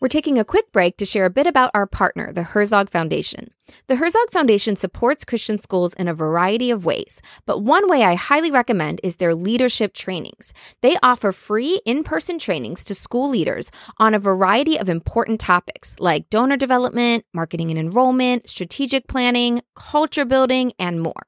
We're 0.00 0.06
taking 0.06 0.38
a 0.38 0.44
quick 0.44 0.70
break 0.70 0.96
to 0.98 1.04
share 1.04 1.24
a 1.24 1.30
bit 1.30 1.48
about 1.48 1.72
our 1.74 1.84
partner, 1.84 2.32
the 2.32 2.44
Herzog 2.44 2.88
Foundation. 2.88 3.48
The 3.88 3.96
Herzog 3.96 4.30
Foundation 4.30 4.76
supports 4.76 5.24
Christian 5.24 5.58
schools 5.58 5.92
in 5.94 6.06
a 6.06 6.14
variety 6.14 6.70
of 6.70 6.84
ways, 6.84 7.20
but 7.46 7.64
one 7.64 7.88
way 7.88 8.04
I 8.04 8.14
highly 8.14 8.52
recommend 8.52 9.00
is 9.02 9.16
their 9.16 9.34
leadership 9.34 9.94
trainings. 9.94 10.52
They 10.82 10.96
offer 11.02 11.32
free 11.32 11.80
in 11.84 12.04
person 12.04 12.38
trainings 12.38 12.84
to 12.84 12.94
school 12.94 13.28
leaders 13.28 13.72
on 13.98 14.14
a 14.14 14.20
variety 14.20 14.78
of 14.78 14.88
important 14.88 15.40
topics 15.40 15.96
like 15.98 16.30
donor 16.30 16.56
development, 16.56 17.24
marketing 17.34 17.70
and 17.70 17.78
enrollment, 17.78 18.48
strategic 18.48 19.08
planning, 19.08 19.62
culture 19.74 20.24
building, 20.24 20.72
and 20.78 21.02
more. 21.02 21.26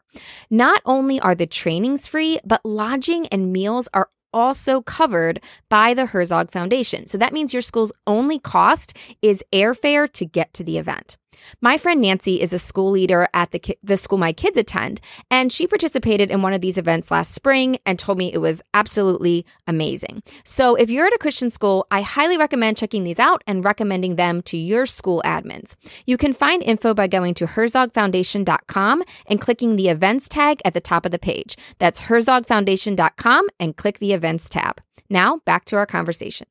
Not 0.49 0.81
only 0.85 1.19
are 1.19 1.35
the 1.35 1.47
trainings 1.47 2.07
free, 2.07 2.39
but 2.45 2.65
lodging 2.65 3.27
and 3.29 3.53
meals 3.53 3.89
are 3.93 4.11
also 4.33 4.83
covered 4.83 5.43
by 5.69 5.95
the 5.95 6.07
Herzog 6.07 6.51
Foundation. 6.51 7.07
So 7.07 7.19
that 7.19 7.33
means 7.33 7.53
your 7.53 7.63
school's 7.63 7.93
only 8.07 8.39
cost 8.39 8.97
is 9.23 9.45
airfare 9.53 10.11
to 10.13 10.27
get 10.27 10.53
to 10.55 10.65
the 10.65 10.79
event. 10.79 11.17
My 11.61 11.79
friend 11.79 12.01
Nancy 12.01 12.41
is 12.41 12.53
a 12.53 12.59
school 12.59 12.91
leader 12.91 13.29
at 13.35 13.51
the, 13.51 13.59
ki- 13.59 13.79
the 13.83 13.97
school 13.97 14.19
my 14.19 14.33
kids 14.33 14.57
attend, 14.57 15.01
and 15.31 15.53
she 15.53 15.67
participated 15.67 16.31
in 16.31 16.43
one 16.43 16.53
of 16.53 16.61
these 16.61 16.79
events 16.79 17.11
last 17.11 17.33
spring 17.33 17.79
and 17.85 17.99
told 17.99 18.19
me 18.19 18.33
it 18.33 18.39
was 18.39 18.63
absolutely 18.75 19.45
amazing. 19.67 20.23
So 20.45 20.75
if 20.75 20.91
you're 20.91 21.07
at 21.07 21.15
a 21.15 21.19
Christian 21.19 21.51
school, 21.51 21.87
I 21.91 22.03
highly 22.03 22.39
recommend 22.39 22.77
checking 22.77 23.05
these 23.05 23.19
out 23.19 23.43
and 23.47 23.65
recommending 23.65 24.17
them 24.17 24.43
to 24.43 24.57
your 24.57 24.87
school 24.87 25.23
admins. 25.25 25.77
You 26.07 26.17
can 26.17 26.33
find 26.33 26.63
info 26.63 26.95
by 26.95 27.07
going 27.07 27.35
to 27.35 27.47
herzogfoundation.com 27.47 29.03
and 29.27 29.41
clicking 29.41 29.77
the 29.77 29.89
events 29.89 30.29
tag 30.29 30.61
at 30.65 30.75
the 30.75 30.81
top 30.81 31.05
of 31.05 31.13
the 31.13 31.19
page. 31.19 31.57
That's 31.79 32.03
herzogfoundation.com 32.03 33.49
and 33.59 33.77
click 33.77 33.99
the 33.99 34.13
events 34.13 34.49
tab. 34.49 34.81
Now 35.09 35.39
back 35.45 35.65
to 35.67 35.77
our 35.77 35.87
conversation. 35.87 36.47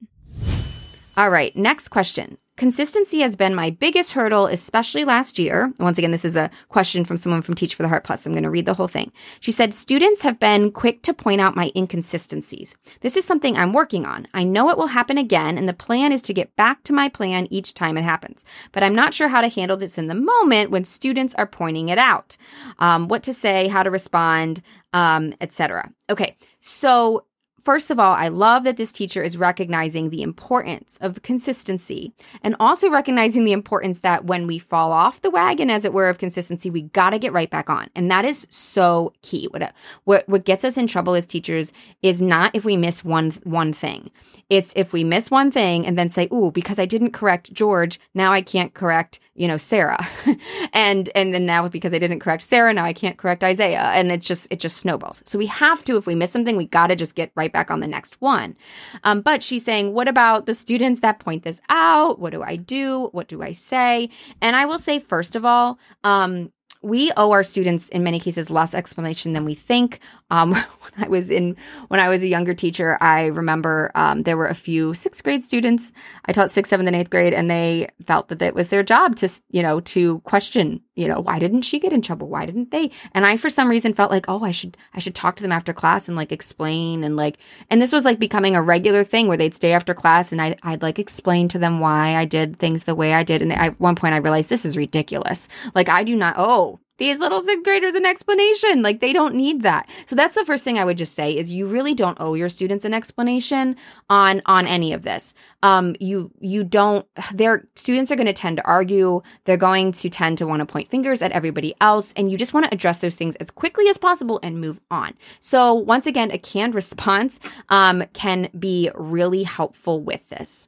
All 1.17 1.29
right, 1.29 1.55
next 1.55 1.89
question. 1.89 2.38
Consistency 2.59 3.21
has 3.21 3.37
been 3.37 3.55
my 3.55 3.69
biggest 3.69 4.11
hurdle, 4.11 4.45
especially 4.47 5.05
last 5.05 5.39
year. 5.39 5.73
Once 5.79 5.97
again, 5.97 6.11
this 6.11 6.25
is 6.25 6.35
a 6.35 6.49
question 6.67 7.05
from 7.05 7.15
someone 7.15 7.41
from 7.41 7.55
Teach 7.55 7.73
for 7.73 7.83
the 7.83 7.87
Heart 7.87 8.03
Plus. 8.03 8.25
I'm 8.25 8.33
going 8.33 8.43
to 8.43 8.49
read 8.49 8.65
the 8.65 8.73
whole 8.73 8.89
thing. 8.89 9.13
She 9.39 9.53
said, 9.53 9.73
students 9.73 10.19
have 10.23 10.41
been 10.41 10.73
quick 10.73 11.01
to 11.03 11.13
point 11.13 11.39
out 11.39 11.55
my 11.55 11.71
inconsistencies. 11.73 12.75
This 12.99 13.15
is 13.15 13.23
something 13.23 13.55
I'm 13.55 13.71
working 13.71 14.05
on. 14.05 14.27
I 14.33 14.43
know 14.43 14.69
it 14.69 14.77
will 14.77 14.87
happen 14.87 15.17
again, 15.17 15.57
and 15.57 15.69
the 15.69 15.73
plan 15.73 16.11
is 16.11 16.21
to 16.23 16.33
get 16.33 16.53
back 16.57 16.83
to 16.83 16.91
my 16.91 17.07
plan 17.07 17.47
each 17.49 17.73
time 17.73 17.95
it 17.95 18.03
happens. 18.03 18.43
But 18.73 18.83
I'm 18.83 18.93
not 18.93 19.13
sure 19.13 19.29
how 19.29 19.39
to 19.39 19.47
handle 19.47 19.77
this 19.77 19.97
in 19.97 20.07
the 20.07 20.13
moment 20.13 20.69
when 20.69 20.83
students 20.83 21.33
are 21.35 21.47
pointing 21.47 21.87
it 21.87 21.97
out. 21.97 22.35
Um, 22.79 23.07
what 23.07 23.23
to 23.23 23.33
say, 23.33 23.69
how 23.69 23.83
to 23.83 23.89
respond, 23.89 24.61
um, 24.91 25.33
etc. 25.39 25.93
Okay. 26.09 26.35
So 26.59 27.23
First 27.63 27.89
of 27.89 27.99
all, 27.99 28.13
I 28.13 28.27
love 28.27 28.63
that 28.63 28.77
this 28.77 28.91
teacher 28.91 29.23
is 29.23 29.37
recognizing 29.37 30.09
the 30.09 30.21
importance 30.21 30.97
of 31.01 31.21
consistency 31.21 32.13
and 32.41 32.55
also 32.59 32.89
recognizing 32.89 33.43
the 33.43 33.51
importance 33.51 33.99
that 33.99 34.25
when 34.25 34.47
we 34.47 34.59
fall 34.59 34.91
off 34.91 35.21
the 35.21 35.29
wagon, 35.29 35.69
as 35.69 35.85
it 35.85 35.93
were, 35.93 36.09
of 36.09 36.17
consistency, 36.17 36.69
we 36.69 36.83
got 36.83 37.11
to 37.11 37.19
get 37.19 37.33
right 37.33 37.49
back 37.49 37.69
on. 37.69 37.89
And 37.95 38.09
that 38.11 38.25
is 38.25 38.47
so 38.49 39.13
key. 39.21 39.47
What, 39.51 39.73
what, 40.05 40.27
what 40.27 40.45
gets 40.45 40.63
us 40.63 40.77
in 40.77 40.87
trouble 40.87 41.13
as 41.15 41.25
teachers 41.25 41.73
is 42.01 42.21
not 42.21 42.55
if 42.55 42.65
we 42.65 42.77
miss 42.77 43.03
one, 43.03 43.31
one 43.43 43.73
thing. 43.73 44.11
It's 44.49 44.73
if 44.75 44.93
we 44.93 45.03
miss 45.03 45.29
one 45.29 45.51
thing 45.51 45.85
and 45.85 45.97
then 45.97 46.09
say, 46.09 46.27
ooh, 46.33 46.51
because 46.51 46.79
I 46.79 46.85
didn't 46.85 47.11
correct 47.11 47.53
George, 47.53 47.99
now 48.13 48.31
I 48.31 48.41
can't 48.41 48.73
correct, 48.73 49.19
you 49.35 49.47
know, 49.47 49.57
Sarah. 49.57 49.99
and, 50.73 51.09
and 51.13 51.33
then 51.33 51.45
now 51.45 51.67
because 51.67 51.93
I 51.93 51.99
didn't 51.99 52.19
correct 52.19 52.43
Sarah, 52.43 52.73
now 52.73 52.85
I 52.85 52.93
can't 52.93 53.17
correct 53.17 53.43
Isaiah. 53.43 53.91
And 53.93 54.11
it's 54.11 54.27
just, 54.27 54.47
it 54.49 54.59
just 54.59 54.77
snowballs. 54.77 55.21
So 55.25 55.37
we 55.37 55.45
have 55.47 55.83
to, 55.85 55.97
if 55.97 56.07
we 56.07 56.15
miss 56.15 56.31
something, 56.31 56.57
we 56.57 56.65
got 56.65 56.87
to 56.87 56.95
just 56.95 57.15
get 57.15 57.31
right 57.35 57.49
back 57.53 57.70
back 57.70 57.72
on 57.72 57.82
the 57.82 57.88
next 57.88 58.20
one. 58.22 58.56
Um, 59.03 59.22
but 59.22 59.44
she's 59.44 59.65
saying, 59.65 59.94
what 59.94 60.08
about 60.08 60.46
the 60.46 60.53
students 60.53 61.01
that 61.01 61.20
point 61.20 61.44
this 61.44 61.62
out? 61.70 62.20
What 62.20 62.32
do 62.32 62.41
I 62.41 62.56
do? 62.56 63.10
What 63.12 63.27
do 63.27 63.41
I 63.41 63.51
say? 63.51 64.10
And 64.41 64.56
I 64.56 64.65
will 64.65 64.79
say, 64.79 65.00
first 65.00 65.36
of 65.36 65.44
all, 65.44 65.77
um, 66.03 66.51
we 66.82 67.12
owe 67.18 67.32
our 67.32 67.44
students 67.44 67.89
in 67.89 68.03
many 68.03 68.20
cases 68.20 68.50
less 68.50 68.74
explanation 68.74 69.34
than 69.34 69.44
we 69.44 69.53
think. 69.53 70.00
Um, 70.29 70.51
when 70.53 71.05
I 71.05 71.07
was 71.07 71.29
in 71.29 71.55
when 71.88 72.00
I 72.00 72.09
was 72.09 72.24
a 72.24 72.27
younger 72.27 72.53
teacher, 72.53 72.98
I 73.01 73.27
remember 73.27 73.91
um, 73.95 74.24
there 74.24 74.38
were 74.38 74.48
a 74.48 74.55
few 74.55 74.93
sixth 74.93 75.24
grade 75.24 75.43
students. 75.43 75.91
I 76.25 76.31
taught 76.31 76.51
sixth, 76.51 76.69
seventh, 76.69 76.88
and 76.88 76.95
eighth 76.95 77.09
grade, 77.09 77.33
and 77.33 77.50
they 77.50 77.89
felt 78.05 78.29
that 78.29 78.41
it 78.41 78.55
was 78.55 78.69
their 78.69 78.83
job 78.83 79.15
to 79.17 79.29
you 79.50 79.62
know 79.62 79.79
to 79.81 80.19
question 80.19 80.81
you 80.95 81.07
know 81.07 81.19
why 81.19 81.39
didn't 81.39 81.62
she 81.62 81.79
get 81.79 81.93
in 81.93 82.01
trouble? 82.01 82.27
Why 82.27 82.45
didn't 82.45 82.71
they? 82.71 82.91
And 83.13 83.25
I 83.25 83.38
for 83.38 83.50
some 83.50 83.69
reason 83.69 83.93
felt 83.93 84.12
like 84.12 84.25
oh 84.27 84.43
I 84.43 84.51
should 84.51 84.77
I 84.93 85.00
should 85.00 85.15
talk 85.15 85.36
to 85.38 85.43
them 85.43 85.51
after 85.51 85.74
class 85.74 86.07
and 86.07 86.17
like 86.17 86.31
explain 86.31 87.03
and 87.03 87.15
like 87.15 87.38
and 87.69 87.81
this 87.81 87.91
was 87.91 88.05
like 88.05 88.19
becoming 88.19 88.55
a 88.55 88.62
regular 88.62 89.03
thing 89.03 89.27
where 89.27 89.38
they'd 89.38 89.55
stay 89.55 89.74
after 89.74 89.93
class 89.93 90.31
and 90.31 90.41
I'd, 90.41 90.59
I'd 90.63 90.81
like 90.81 91.00
explain 91.00 91.48
to 91.50 91.59
them 91.59 91.79
why 91.79 92.15
I 92.15 92.25
did 92.25 92.59
things 92.59 92.83
the 92.83 92.95
way 92.95 93.13
I 93.13 93.24
did. 93.24 93.41
And 93.41 93.53
at 93.53 93.79
one 93.79 93.95
point 93.95 94.13
I 94.13 94.17
realized 94.17 94.50
this 94.50 94.65
is 94.65 94.77
ridiculous. 94.77 95.48
Like 95.74 95.89
I 95.89 96.03
do 96.03 96.15
not 96.15 96.36
oh 96.38 96.79
these 97.00 97.20
little 97.20 97.41
sixth 97.41 97.63
graders 97.63 97.96
an 97.96 98.06
explanation. 98.06 98.84
Like 98.84 99.00
they 99.00 99.12
don't 99.12 99.36
need 99.36 99.63
that. 99.63 99.89
So 100.06 100.15
that's 100.15 100.36
the 100.36 100.46
first 100.46 100.63
thing 100.63 100.77
I 100.77 100.86
would 100.86 100.98
just 100.98 101.15
say 101.15 101.36
is 101.36 101.50
you 101.50 101.65
really 101.65 101.94
don't 101.94 102.18
owe 102.20 102.36
your 102.36 102.50
students 102.50 102.86
an 102.86 102.94
explanation 102.94 103.75
on 104.10 104.41
on 104.46 104.68
any 104.68 104.94
of 104.94 105.01
this. 105.01 105.34
Um, 105.63 105.96
you 106.00 106.32
you 106.39 106.63
don't. 106.63 107.06
Their 107.34 107.68
students 107.75 108.12
are 108.12 108.15
going 108.15 108.27
to 108.27 108.34
tend 108.34 108.58
to 108.58 108.65
argue. 108.65 109.22
They're 109.46 109.58
going 109.58 109.91
to 109.94 110.10
tend 110.10 110.38
to 110.38 110.48
want 110.48 110.60
to 110.60 110.65
point 110.65 110.89
fingers 110.89 111.22
at 111.22 111.32
everybody 111.32 111.74
else, 111.81 112.14
and 112.14 112.31
you 112.31 112.38
just 112.38 112.53
want 112.53 112.66
to 112.66 112.74
address 112.74 113.00
those 113.00 113.16
things 113.16 113.35
as 113.38 113.50
quickly 113.50 113.88
as 113.90 113.98
possible 113.98 114.40
and 114.44 114.62
move 114.62 114.79
on. 114.92 115.14
So 115.40 115.74
once 115.74 116.05
again, 116.05 116.31
a 116.31 116.38
canned 116.38 116.75
response 116.75 117.40
um, 117.70 118.03
can 118.14 118.50
be 118.57 118.92
really 118.96 119.44
helpful 119.44 120.01
with 120.01 120.29
this. 120.29 120.68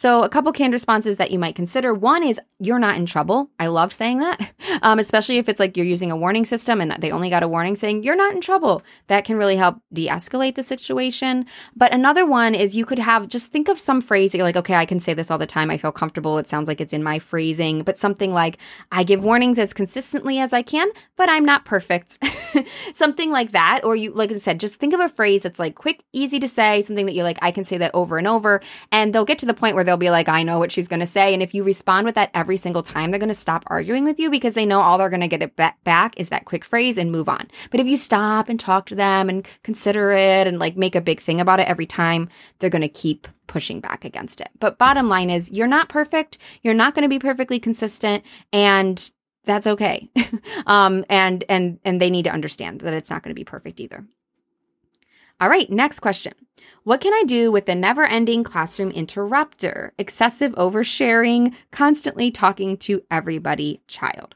So, 0.00 0.22
a 0.22 0.30
couple 0.30 0.50
canned 0.52 0.72
responses 0.72 1.18
that 1.18 1.30
you 1.30 1.38
might 1.38 1.54
consider. 1.54 1.92
One 1.92 2.22
is 2.22 2.40
you're 2.58 2.78
not 2.78 2.96
in 2.96 3.04
trouble. 3.04 3.50
I 3.60 3.66
love 3.66 3.92
saying 3.92 4.20
that, 4.20 4.50
um, 4.82 4.98
especially 4.98 5.36
if 5.36 5.46
it's 5.46 5.60
like 5.60 5.76
you're 5.76 5.84
using 5.84 6.10
a 6.10 6.16
warning 6.16 6.46
system 6.46 6.80
and 6.80 6.90
they 7.02 7.10
only 7.10 7.28
got 7.28 7.42
a 7.42 7.48
warning 7.48 7.76
saying 7.76 8.02
you're 8.02 8.16
not 8.16 8.32
in 8.32 8.40
trouble. 8.40 8.80
That 9.08 9.26
can 9.26 9.36
really 9.36 9.56
help 9.56 9.82
de 9.92 10.08
escalate 10.08 10.54
the 10.54 10.62
situation. 10.62 11.44
But 11.76 11.92
another 11.92 12.24
one 12.24 12.54
is 12.54 12.74
you 12.74 12.86
could 12.86 12.98
have 12.98 13.28
just 13.28 13.52
think 13.52 13.68
of 13.68 13.78
some 13.78 14.00
phrase 14.00 14.32
that 14.32 14.38
you're 14.38 14.46
like, 14.46 14.56
okay, 14.56 14.74
I 14.74 14.86
can 14.86 15.00
say 15.00 15.12
this 15.12 15.30
all 15.30 15.36
the 15.36 15.46
time. 15.46 15.70
I 15.70 15.76
feel 15.76 15.92
comfortable. 15.92 16.38
It 16.38 16.48
sounds 16.48 16.66
like 16.66 16.80
it's 16.80 16.94
in 16.94 17.02
my 17.02 17.18
phrasing, 17.18 17.82
but 17.82 17.98
something 17.98 18.32
like, 18.32 18.56
I 18.90 19.04
give 19.04 19.22
warnings 19.22 19.58
as 19.58 19.74
consistently 19.74 20.38
as 20.38 20.54
I 20.54 20.62
can, 20.62 20.88
but 21.16 21.28
I'm 21.28 21.44
not 21.44 21.66
perfect. 21.66 22.16
something 22.94 23.30
like 23.30 23.52
that. 23.52 23.82
Or 23.84 23.96
you, 23.96 24.12
like 24.12 24.32
I 24.32 24.36
said, 24.38 24.60
just 24.60 24.80
think 24.80 24.94
of 24.94 25.00
a 25.00 25.10
phrase 25.10 25.42
that's 25.42 25.60
like 25.60 25.74
quick, 25.74 26.04
easy 26.14 26.40
to 26.40 26.48
say, 26.48 26.80
something 26.80 27.04
that 27.04 27.14
you're 27.14 27.24
like, 27.24 27.38
I 27.42 27.50
can 27.50 27.64
say 27.64 27.76
that 27.76 27.90
over 27.92 28.16
and 28.16 28.26
over. 28.26 28.62
And 28.90 29.14
they'll 29.14 29.26
get 29.26 29.38
to 29.40 29.46
the 29.46 29.52
point 29.52 29.74
where 29.74 29.84
they'll 29.90 29.96
be 29.96 30.10
like, 30.10 30.28
I 30.28 30.44
know 30.44 30.60
what 30.60 30.70
she's 30.70 30.86
going 30.86 31.00
to 31.00 31.06
say. 31.06 31.34
And 31.34 31.42
if 31.42 31.52
you 31.52 31.64
respond 31.64 32.06
with 32.06 32.14
that 32.14 32.30
every 32.32 32.56
single 32.56 32.84
time, 32.84 33.10
they're 33.10 33.18
going 33.18 33.26
to 33.28 33.34
stop 33.34 33.64
arguing 33.66 34.04
with 34.04 34.20
you 34.20 34.30
because 34.30 34.54
they 34.54 34.64
know 34.64 34.80
all 34.80 34.98
they're 34.98 35.10
going 35.10 35.20
to 35.20 35.26
get 35.26 35.42
it 35.42 35.56
back 35.56 36.14
is 36.16 36.28
that 36.28 36.44
quick 36.44 36.64
phrase 36.64 36.96
and 36.96 37.10
move 37.10 37.28
on. 37.28 37.48
But 37.72 37.80
if 37.80 37.88
you 37.88 37.96
stop 37.96 38.48
and 38.48 38.60
talk 38.60 38.86
to 38.86 38.94
them 38.94 39.28
and 39.28 39.44
consider 39.64 40.12
it 40.12 40.46
and 40.46 40.60
like 40.60 40.76
make 40.76 40.94
a 40.94 41.00
big 41.00 41.20
thing 41.20 41.40
about 41.40 41.58
it 41.58 41.66
every 41.66 41.86
time, 41.86 42.28
they're 42.60 42.70
going 42.70 42.82
to 42.82 42.88
keep 42.88 43.26
pushing 43.48 43.80
back 43.80 44.04
against 44.04 44.40
it. 44.40 44.50
But 44.60 44.78
bottom 44.78 45.08
line 45.08 45.28
is 45.28 45.50
you're 45.50 45.66
not 45.66 45.88
perfect. 45.88 46.38
You're 46.62 46.72
not 46.72 46.94
going 46.94 47.02
to 47.02 47.08
be 47.08 47.18
perfectly 47.18 47.58
consistent 47.58 48.22
and 48.52 49.10
that's 49.44 49.66
okay. 49.66 50.08
um, 50.66 51.04
and, 51.08 51.42
and, 51.48 51.80
and 51.84 52.00
they 52.00 52.10
need 52.10 52.26
to 52.26 52.30
understand 52.30 52.82
that 52.82 52.94
it's 52.94 53.10
not 53.10 53.24
going 53.24 53.34
to 53.34 53.40
be 53.40 53.42
perfect 53.42 53.80
either. 53.80 54.06
All 55.40 55.48
right, 55.48 55.70
next 55.70 56.00
question. 56.00 56.34
What 56.84 57.00
can 57.00 57.14
I 57.14 57.24
do 57.26 57.50
with 57.50 57.64
the 57.64 57.74
never 57.74 58.04
ending 58.04 58.44
classroom 58.44 58.90
interrupter? 58.90 59.94
Excessive 59.98 60.52
oversharing, 60.52 61.54
constantly 61.70 62.30
talking 62.30 62.76
to 62.78 63.02
everybody 63.10 63.80
child. 63.86 64.34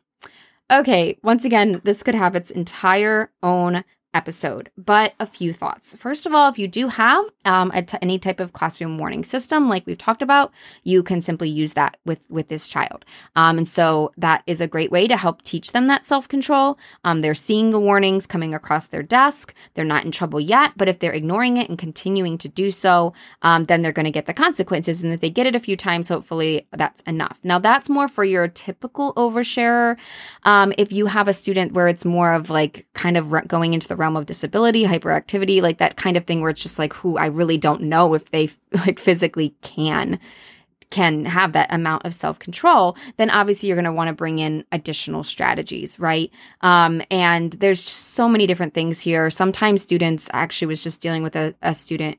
Okay, 0.71 1.19
once 1.23 1.45
again, 1.45 1.83
this 1.85 2.03
could 2.03 2.15
have 2.15 2.35
its 2.35 2.51
entire 2.51 3.31
own 3.43 3.85
episode, 4.15 4.71
but 4.79 5.15
a 5.21 5.27
few 5.27 5.53
thoughts. 5.53 5.95
First 5.97 6.25
of 6.25 6.35
all, 6.35 6.49
if 6.49 6.59
you 6.59 6.69
do 6.69 6.89
have 6.89 7.27
um, 7.45 7.71
any 8.01 8.19
type 8.19 8.41
of 8.41 8.53
classroom 8.53 8.97
warning 8.97 9.25
system, 9.25 9.69
like 9.69 9.87
we've 9.87 9.99
talked 9.99 10.23
about, 10.23 10.53
you 10.85 11.03
can 11.03 11.21
simply 11.21 11.49
use 11.49 11.75
that 11.75 11.99
with 12.07 12.21
with 12.31 12.49
this 12.49 12.69
child. 12.69 13.05
Um, 13.37 13.59
and 13.59 13.69
so 13.69 14.13
that 14.17 14.43
is 14.47 14.61
a 14.61 14.69
great 14.69 14.91
way 14.91 15.07
to 15.09 15.17
help 15.17 15.43
teach 15.43 15.73
them 15.73 15.87
that 15.87 16.07
self 16.07 16.29
control. 16.29 16.79
Um, 17.05 17.21
they're 17.21 17.35
seeing 17.35 17.71
the 17.71 17.81
warnings 17.81 18.27
coming 18.27 18.55
across 18.55 18.87
their 18.87 19.03
desk. 19.03 19.53
They're 19.75 19.85
not 19.85 20.05
in 20.05 20.13
trouble 20.13 20.41
yet, 20.41 20.73
but 20.77 20.89
if 20.89 21.01
they're 21.01 21.13
ignoring 21.13 21.57
it 21.57 21.69
and 21.69 21.77
continuing 21.77 22.39
to 22.39 22.49
do 22.49 22.71
so, 22.71 23.13
um, 23.43 23.65
then 23.65 23.83
they're 23.83 23.93
going 23.93 24.05
to 24.05 24.11
get 24.11 24.27
the 24.27 24.33
consequences. 24.33 25.03
And 25.03 25.13
if 25.13 25.21
they 25.21 25.31
get 25.31 25.47
it 25.47 25.57
a 25.57 25.61
few 25.61 25.77
times, 25.77 26.09
hopefully 26.09 26.67
that's 26.73 27.03
enough. 27.03 27.41
Now 27.43 27.59
that's 27.59 27.89
more 27.89 28.09
for 28.09 28.25
your 28.25 28.47
typical 28.49 29.13
oversharer. 29.15 29.97
Um, 30.45 30.73
if 30.79 30.93
you 30.93 31.07
have 31.07 31.29
a 31.29 31.33
student 31.33 31.73
where 31.73 31.89
it's 31.89 32.05
more 32.05 32.33
of 32.33 32.51
like 32.51 32.87
kind 32.95 33.17
of 33.17 33.35
going 33.49 33.75
into 33.75 33.89
the 33.89 33.97
realm 34.05 34.17
of 34.17 34.27
disability, 34.27 34.85
hyperactivity, 34.85 35.63
like 35.63 35.79
that 35.79 35.97
kind 35.97 36.17
of 36.17 36.25
thing 36.27 36.41
where 36.41 36.51
it's 36.51 36.63
just 36.63 36.79
like 36.79 36.93
who 36.93 37.17
I 37.17 37.27
really 37.27 37.59
don't 37.59 37.83
know 37.83 38.15
if 38.15 38.31
they 38.31 38.51
like 38.73 38.99
physically 38.99 39.55
can 39.63 40.19
can 40.91 41.25
have 41.25 41.53
that 41.53 41.73
amount 41.75 42.05
of 42.05 42.15
self 42.15 42.39
control, 42.39 42.97
then 43.17 43.31
obviously 43.31 43.69
you're 43.69 43.77
going 43.77 43.85
to 43.85 43.93
want 43.93 44.09
to 44.09 44.15
bring 44.15 44.39
in 44.39 44.65
additional 44.71 45.25
strategies, 45.25 45.99
right? 45.99 46.31
Um, 46.61 47.03
and 47.11 47.53
there's 47.55 47.81
so 47.81 48.29
many 48.29 48.47
different 48.47 48.75
things 48.75 49.01
here. 49.01 49.29
Sometimes 49.31 49.83
students 49.83 50.29
actually 50.33 50.67
was 50.67 50.83
just 50.83 51.01
dealing 51.01 51.23
with 51.25 51.35
a, 51.35 51.55
a 51.63 51.75
student 51.75 52.19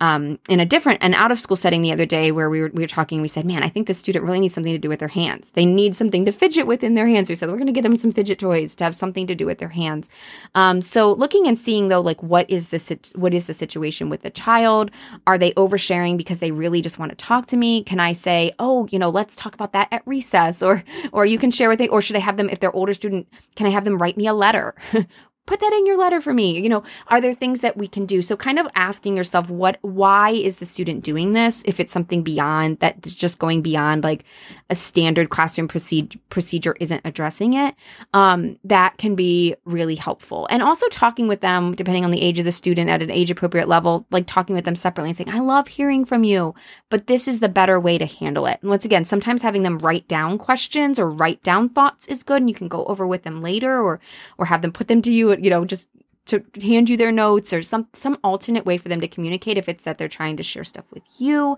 um, 0.00 0.38
in 0.48 0.60
a 0.60 0.66
different, 0.66 1.02
an 1.02 1.14
out 1.14 1.30
of 1.30 1.40
school 1.40 1.56
setting 1.56 1.80
the 1.80 1.92
other 1.92 2.04
day 2.04 2.30
where 2.30 2.50
we 2.50 2.60
were, 2.60 2.70
we 2.72 2.82
were 2.82 2.88
talking, 2.88 3.22
we 3.22 3.28
said, 3.28 3.46
man, 3.46 3.62
I 3.62 3.68
think 3.68 3.86
the 3.86 3.94
student 3.94 4.24
really 4.24 4.40
needs 4.40 4.54
something 4.54 4.72
to 4.72 4.78
do 4.78 4.88
with 4.90 4.98
their 4.98 5.08
hands. 5.08 5.50
They 5.50 5.64
need 5.64 5.96
something 5.96 6.26
to 6.26 6.32
fidget 6.32 6.66
with 6.66 6.84
in 6.84 6.94
their 6.94 7.06
hands. 7.06 7.30
We 7.30 7.34
said, 7.34 7.48
we're 7.48 7.56
going 7.56 7.66
to 7.66 7.72
get 7.72 7.82
them 7.82 7.96
some 7.96 8.10
fidget 8.10 8.38
toys 8.38 8.76
to 8.76 8.84
have 8.84 8.94
something 8.94 9.26
to 9.26 9.34
do 9.34 9.46
with 9.46 9.58
their 9.58 9.70
hands. 9.70 10.10
Um, 10.54 10.82
so 10.82 11.12
looking 11.12 11.46
and 11.46 11.58
seeing 11.58 11.88
though, 11.88 12.02
like 12.02 12.22
what 12.22 12.48
is 12.50 12.68
the, 12.68 12.98
what 13.14 13.32
is 13.32 13.46
the 13.46 13.54
situation 13.54 14.10
with 14.10 14.22
the 14.22 14.30
child? 14.30 14.90
Are 15.26 15.38
they 15.38 15.52
oversharing 15.52 16.18
because 16.18 16.40
they 16.40 16.50
really 16.50 16.82
just 16.82 16.98
want 16.98 17.10
to 17.10 17.16
talk 17.16 17.46
to 17.46 17.56
me? 17.56 17.82
Can 17.82 17.98
I 17.98 18.12
say, 18.12 18.52
oh, 18.58 18.86
you 18.90 18.98
know, 18.98 19.08
let's 19.08 19.34
talk 19.34 19.54
about 19.54 19.72
that 19.72 19.88
at 19.90 20.02
recess 20.04 20.62
or, 20.62 20.84
or 21.12 21.24
you 21.24 21.38
can 21.38 21.50
share 21.50 21.70
with 21.70 21.80
it, 21.80 21.90
or 21.90 22.02
should 22.02 22.16
I 22.16 22.20
have 22.20 22.36
them, 22.36 22.50
if 22.50 22.60
they're 22.60 22.74
older 22.74 22.92
student, 22.92 23.28
can 23.54 23.66
I 23.66 23.70
have 23.70 23.84
them 23.84 23.96
write 23.98 24.16
me 24.16 24.26
a 24.26 24.34
letter? 24.34 24.74
put 25.46 25.60
that 25.60 25.72
in 25.72 25.86
your 25.86 25.96
letter 25.96 26.20
for 26.20 26.32
me. 26.32 26.60
You 26.60 26.68
know 26.68 26.82
are 27.08 27.20
there 27.20 27.34
things 27.34 27.60
that 27.60 27.76
we 27.76 27.88
can 27.88 28.06
do? 28.06 28.22
So 28.22 28.36
kind 28.36 28.58
of 28.58 28.66
asking 28.74 29.16
yourself 29.16 29.48
what 29.48 29.78
why 29.82 30.30
is 30.30 30.56
the 30.56 30.66
student 30.66 31.04
doing 31.04 31.32
this 31.32 31.62
if 31.66 31.80
it's 31.80 31.92
something 31.92 32.22
beyond 32.22 32.78
that 32.80 33.00
just 33.02 33.38
going 33.38 33.62
beyond 33.62 34.04
like 34.04 34.24
a 34.70 34.74
standard 34.74 35.30
classroom 35.30 35.68
procedure 35.68 36.18
procedure 36.30 36.76
isn't 36.80 37.00
addressing 37.04 37.54
it 37.54 37.74
um, 38.12 38.58
that 38.64 38.98
can 38.98 39.14
be 39.14 39.54
really 39.64 39.94
helpful. 39.94 40.46
And 40.50 40.62
also 40.62 40.88
talking 40.88 41.28
with 41.28 41.40
them 41.40 41.74
depending 41.74 42.04
on 42.04 42.10
the 42.10 42.22
age 42.22 42.38
of 42.38 42.44
the 42.44 42.52
student 42.52 42.90
at 42.90 43.02
an 43.02 43.10
age 43.10 43.30
appropriate 43.30 43.68
level 43.68 44.06
like 44.10 44.26
talking 44.26 44.54
with 44.54 44.64
them 44.64 44.76
separately 44.76 45.10
and 45.10 45.16
saying 45.16 45.30
i 45.30 45.38
love 45.38 45.68
hearing 45.68 46.04
from 46.04 46.24
you 46.24 46.54
but 46.90 47.06
this 47.06 47.28
is 47.28 47.40
the 47.40 47.48
better 47.48 47.78
way 47.80 47.98
to 47.98 48.06
handle 48.06 48.46
it. 48.46 48.58
And 48.62 48.70
once 48.70 48.84
again 48.84 49.04
sometimes 49.04 49.42
having 49.42 49.62
them 49.62 49.78
write 49.78 50.08
down 50.08 50.38
questions 50.38 50.98
or 50.98 51.10
write 51.10 51.42
down 51.42 51.68
thoughts 51.68 52.06
is 52.06 52.22
good 52.22 52.42
and 52.42 52.48
you 52.48 52.54
can 52.54 52.68
go 52.68 52.84
over 52.86 53.06
with 53.06 53.22
them 53.22 53.42
later 53.42 53.80
or 53.80 54.00
or 54.38 54.46
have 54.46 54.62
them 54.62 54.72
put 54.72 54.88
them 54.88 55.02
to 55.02 55.12
you 55.12 55.30
you 55.40 55.50
know, 55.50 55.64
just 55.64 55.88
to 56.26 56.44
hand 56.60 56.90
you 56.90 56.96
their 56.96 57.12
notes 57.12 57.52
or 57.52 57.62
some 57.62 57.88
some 57.94 58.18
alternate 58.22 58.66
way 58.66 58.76
for 58.76 58.88
them 58.88 59.00
to 59.00 59.08
communicate 59.08 59.56
if 59.56 59.68
it's 59.68 59.84
that 59.84 59.96
they're 59.96 60.08
trying 60.08 60.36
to 60.36 60.42
share 60.42 60.64
stuff 60.64 60.84
with 60.90 61.04
you 61.18 61.56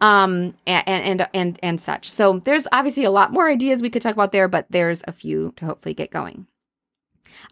um 0.00 0.54
and 0.66 1.20
and 1.20 1.28
and 1.32 1.58
and 1.62 1.80
such 1.80 2.10
so 2.10 2.40
there's 2.40 2.66
obviously 2.72 3.04
a 3.04 3.10
lot 3.10 3.32
more 3.32 3.48
ideas 3.48 3.80
we 3.80 3.90
could 3.90 4.02
talk 4.02 4.14
about 4.14 4.32
there 4.32 4.48
but 4.48 4.66
there's 4.70 5.02
a 5.06 5.12
few 5.12 5.52
to 5.56 5.64
hopefully 5.64 5.94
get 5.94 6.10
going 6.10 6.46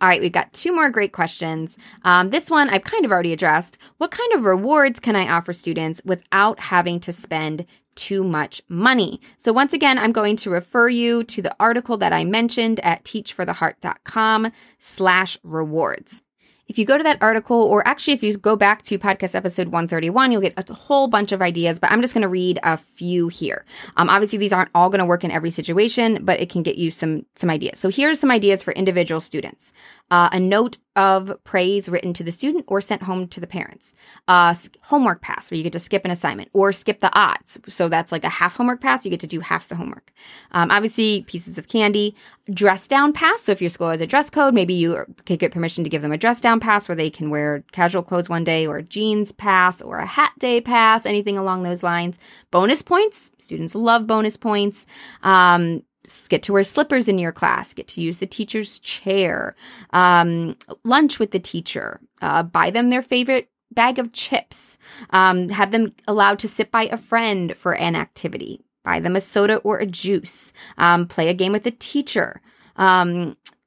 all 0.00 0.08
right, 0.08 0.20
we've 0.20 0.32
got 0.32 0.52
two 0.52 0.74
more 0.74 0.90
great 0.90 1.12
questions. 1.12 1.78
Um, 2.02 2.30
this 2.30 2.50
one 2.50 2.68
I've 2.68 2.84
kind 2.84 3.04
of 3.04 3.12
already 3.12 3.32
addressed. 3.32 3.78
What 3.98 4.10
kind 4.10 4.32
of 4.32 4.44
rewards 4.44 5.00
can 5.00 5.16
I 5.16 5.28
offer 5.28 5.52
students 5.52 6.02
without 6.04 6.58
having 6.58 6.98
to 7.00 7.12
spend 7.12 7.66
too 7.96 8.22
much 8.22 8.62
money. 8.68 9.20
So 9.38 9.52
once 9.52 9.72
again, 9.72 9.98
I'm 9.98 10.12
going 10.12 10.36
to 10.36 10.50
refer 10.50 10.88
you 10.88 11.24
to 11.24 11.42
the 11.42 11.54
article 11.58 11.96
that 11.96 12.12
I 12.12 12.24
mentioned 12.24 12.80
at 12.80 13.04
teachfortheheart.com 13.04 14.52
slash 14.78 15.38
rewards. 15.42 16.22
If 16.68 16.78
you 16.78 16.84
go 16.84 16.98
to 16.98 17.04
that 17.04 17.18
article, 17.20 17.62
or 17.62 17.86
actually 17.86 18.14
if 18.14 18.22
you 18.22 18.36
go 18.36 18.56
back 18.56 18.82
to 18.82 18.98
podcast 18.98 19.36
episode 19.36 19.68
131, 19.68 20.32
you'll 20.32 20.40
get 20.40 20.58
a 20.58 20.74
whole 20.74 21.06
bunch 21.06 21.30
of 21.30 21.40
ideas, 21.40 21.78
but 21.78 21.92
I'm 21.92 22.02
just 22.02 22.12
going 22.12 22.22
to 22.22 22.28
read 22.28 22.58
a 22.62 22.76
few 22.76 23.28
here. 23.28 23.64
Um, 23.96 24.10
obviously 24.10 24.38
these 24.38 24.52
aren't 24.52 24.70
all 24.74 24.90
going 24.90 24.98
to 24.98 25.04
work 25.04 25.22
in 25.22 25.30
every 25.30 25.50
situation, 25.50 26.24
but 26.24 26.40
it 26.40 26.48
can 26.48 26.62
get 26.62 26.76
you 26.76 26.90
some, 26.90 27.24
some 27.36 27.50
ideas. 27.50 27.78
So 27.78 27.88
here's 27.88 28.18
some 28.18 28.32
ideas 28.32 28.64
for 28.64 28.72
individual 28.72 29.20
students. 29.20 29.72
Uh, 30.10 30.28
a 30.32 30.40
note 30.40 30.78
of 30.96 31.32
praise 31.44 31.88
written 31.88 32.12
to 32.14 32.24
the 32.24 32.32
student 32.32 32.64
or 32.66 32.80
sent 32.80 33.02
home 33.02 33.28
to 33.28 33.40
the 33.40 33.46
parents. 33.46 33.94
Uh, 34.26 34.54
homework 34.82 35.20
pass 35.20 35.50
where 35.50 35.56
you 35.56 35.62
get 35.62 35.72
to 35.72 35.78
skip 35.78 36.04
an 36.04 36.10
assignment 36.10 36.48
or 36.52 36.72
skip 36.72 37.00
the 37.00 37.16
odds. 37.16 37.58
So 37.68 37.88
that's 37.88 38.10
like 38.10 38.24
a 38.24 38.28
half 38.28 38.56
homework 38.56 38.80
pass. 38.80 39.04
You 39.04 39.10
get 39.10 39.20
to 39.20 39.26
do 39.26 39.40
half 39.40 39.68
the 39.68 39.76
homework. 39.76 40.12
Um, 40.52 40.70
obviously 40.70 41.22
pieces 41.22 41.58
of 41.58 41.68
candy, 41.68 42.16
dress 42.50 42.88
down 42.88 43.12
pass. 43.12 43.42
So 43.42 43.52
if 43.52 43.60
your 43.60 43.70
school 43.70 43.90
has 43.90 44.00
a 44.00 44.06
dress 44.06 44.30
code, 44.30 44.54
maybe 44.54 44.74
you 44.74 45.04
could 45.26 45.38
get 45.38 45.52
permission 45.52 45.84
to 45.84 45.90
give 45.90 46.02
them 46.02 46.12
a 46.12 46.18
dress 46.18 46.40
down 46.40 46.58
pass 46.58 46.88
where 46.88 46.96
they 46.96 47.10
can 47.10 47.30
wear 47.30 47.62
casual 47.72 48.02
clothes 48.02 48.28
one 48.28 48.44
day 48.44 48.66
or 48.66 48.80
jeans 48.80 49.32
pass 49.32 49.82
or 49.82 49.98
a 49.98 50.06
hat 50.06 50.32
day 50.38 50.60
pass, 50.60 51.04
anything 51.04 51.36
along 51.36 51.62
those 51.62 51.82
lines. 51.82 52.18
Bonus 52.50 52.80
points. 52.80 53.32
Students 53.38 53.74
love 53.74 54.06
bonus 54.06 54.36
points. 54.36 54.86
Um, 55.22 55.82
get 56.28 56.42
to 56.44 56.52
wear 56.52 56.62
slippers 56.62 57.08
in 57.08 57.18
your 57.18 57.32
class, 57.32 57.74
get 57.74 57.88
to 57.88 58.00
use 58.00 58.18
the 58.18 58.26
teacher's 58.26 58.78
chair, 58.80 59.54
um, 59.92 60.56
lunch 60.84 61.18
with 61.18 61.30
the 61.30 61.38
teacher, 61.38 62.00
uh, 62.22 62.42
buy 62.42 62.70
them 62.70 62.90
their 62.90 63.02
favorite 63.02 63.48
bag 63.72 63.98
of 63.98 64.12
chips, 64.12 64.78
um, 65.10 65.48
have 65.48 65.70
them 65.70 65.94
allowed 66.06 66.38
to 66.38 66.48
sit 66.48 66.70
by 66.70 66.84
a 66.84 66.96
friend 66.96 67.56
for 67.56 67.74
an 67.74 67.96
activity, 67.96 68.64
buy 68.84 69.00
them 69.00 69.16
a 69.16 69.20
soda 69.20 69.56
or 69.58 69.78
a 69.78 69.86
juice, 69.86 70.52
um, 70.78 71.06
play 71.06 71.28
a 71.28 71.34
game 71.34 71.52
with 71.52 71.64
the 71.64 71.70
teacher. 71.70 72.40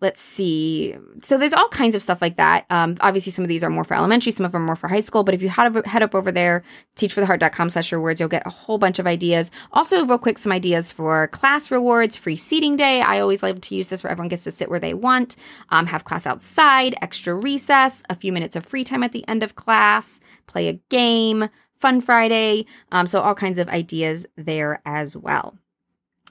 Let's 0.01 0.21
see. 0.21 0.95
So 1.23 1.37
there's 1.37 1.51
all 1.51 1.67
kinds 1.67 1.93
of 1.93 2.01
stuff 2.01 2.21
like 2.21 2.37
that. 2.37 2.65
Um, 2.69 2.95
obviously, 3.01 3.33
some 3.33 3.43
of 3.43 3.49
these 3.49 3.65
are 3.65 3.69
more 3.69 3.83
for 3.83 3.95
elementary, 3.95 4.31
some 4.31 4.45
of 4.45 4.53
them 4.53 4.61
are 4.61 4.65
more 4.65 4.75
for 4.77 4.87
high 4.87 5.01
school. 5.01 5.25
But 5.25 5.35
if 5.35 5.41
you 5.41 5.49
head 5.49 6.03
up 6.03 6.15
over 6.15 6.31
there, 6.31 6.63
teachfortheheart.com 6.95 7.69
slash 7.69 7.91
rewards, 7.91 8.19
you'll 8.19 8.29
get 8.29 8.47
a 8.47 8.49
whole 8.49 8.77
bunch 8.77 8.99
of 8.99 9.07
ideas. 9.07 9.51
Also, 9.73 10.05
real 10.05 10.17
quick, 10.17 10.37
some 10.37 10.53
ideas 10.53 10.89
for 10.89 11.27
class 11.27 11.69
rewards, 11.69 12.15
free 12.15 12.37
seating 12.37 12.77
day. 12.77 13.01
I 13.01 13.19
always 13.19 13.43
like 13.43 13.59
to 13.59 13.75
use 13.75 13.89
this 13.89 14.01
where 14.01 14.11
everyone 14.11 14.29
gets 14.29 14.45
to 14.45 14.51
sit 14.51 14.69
where 14.69 14.79
they 14.79 14.93
want, 14.93 15.35
um, 15.69 15.85
have 15.87 16.05
class 16.05 16.25
outside, 16.25 16.95
extra 17.01 17.35
recess, 17.35 18.01
a 18.09 18.15
few 18.15 18.31
minutes 18.31 18.55
of 18.55 18.65
free 18.65 18.85
time 18.85 19.03
at 19.03 19.11
the 19.11 19.27
end 19.27 19.43
of 19.43 19.55
class, 19.55 20.21
play 20.47 20.69
a 20.69 20.73
game, 20.87 21.49
fun 21.75 21.99
Friday. 21.99 22.65
Um, 22.93 23.05
so 23.05 23.19
all 23.19 23.35
kinds 23.35 23.57
of 23.57 23.67
ideas 23.67 24.25
there 24.37 24.81
as 24.85 25.17
well. 25.17 25.57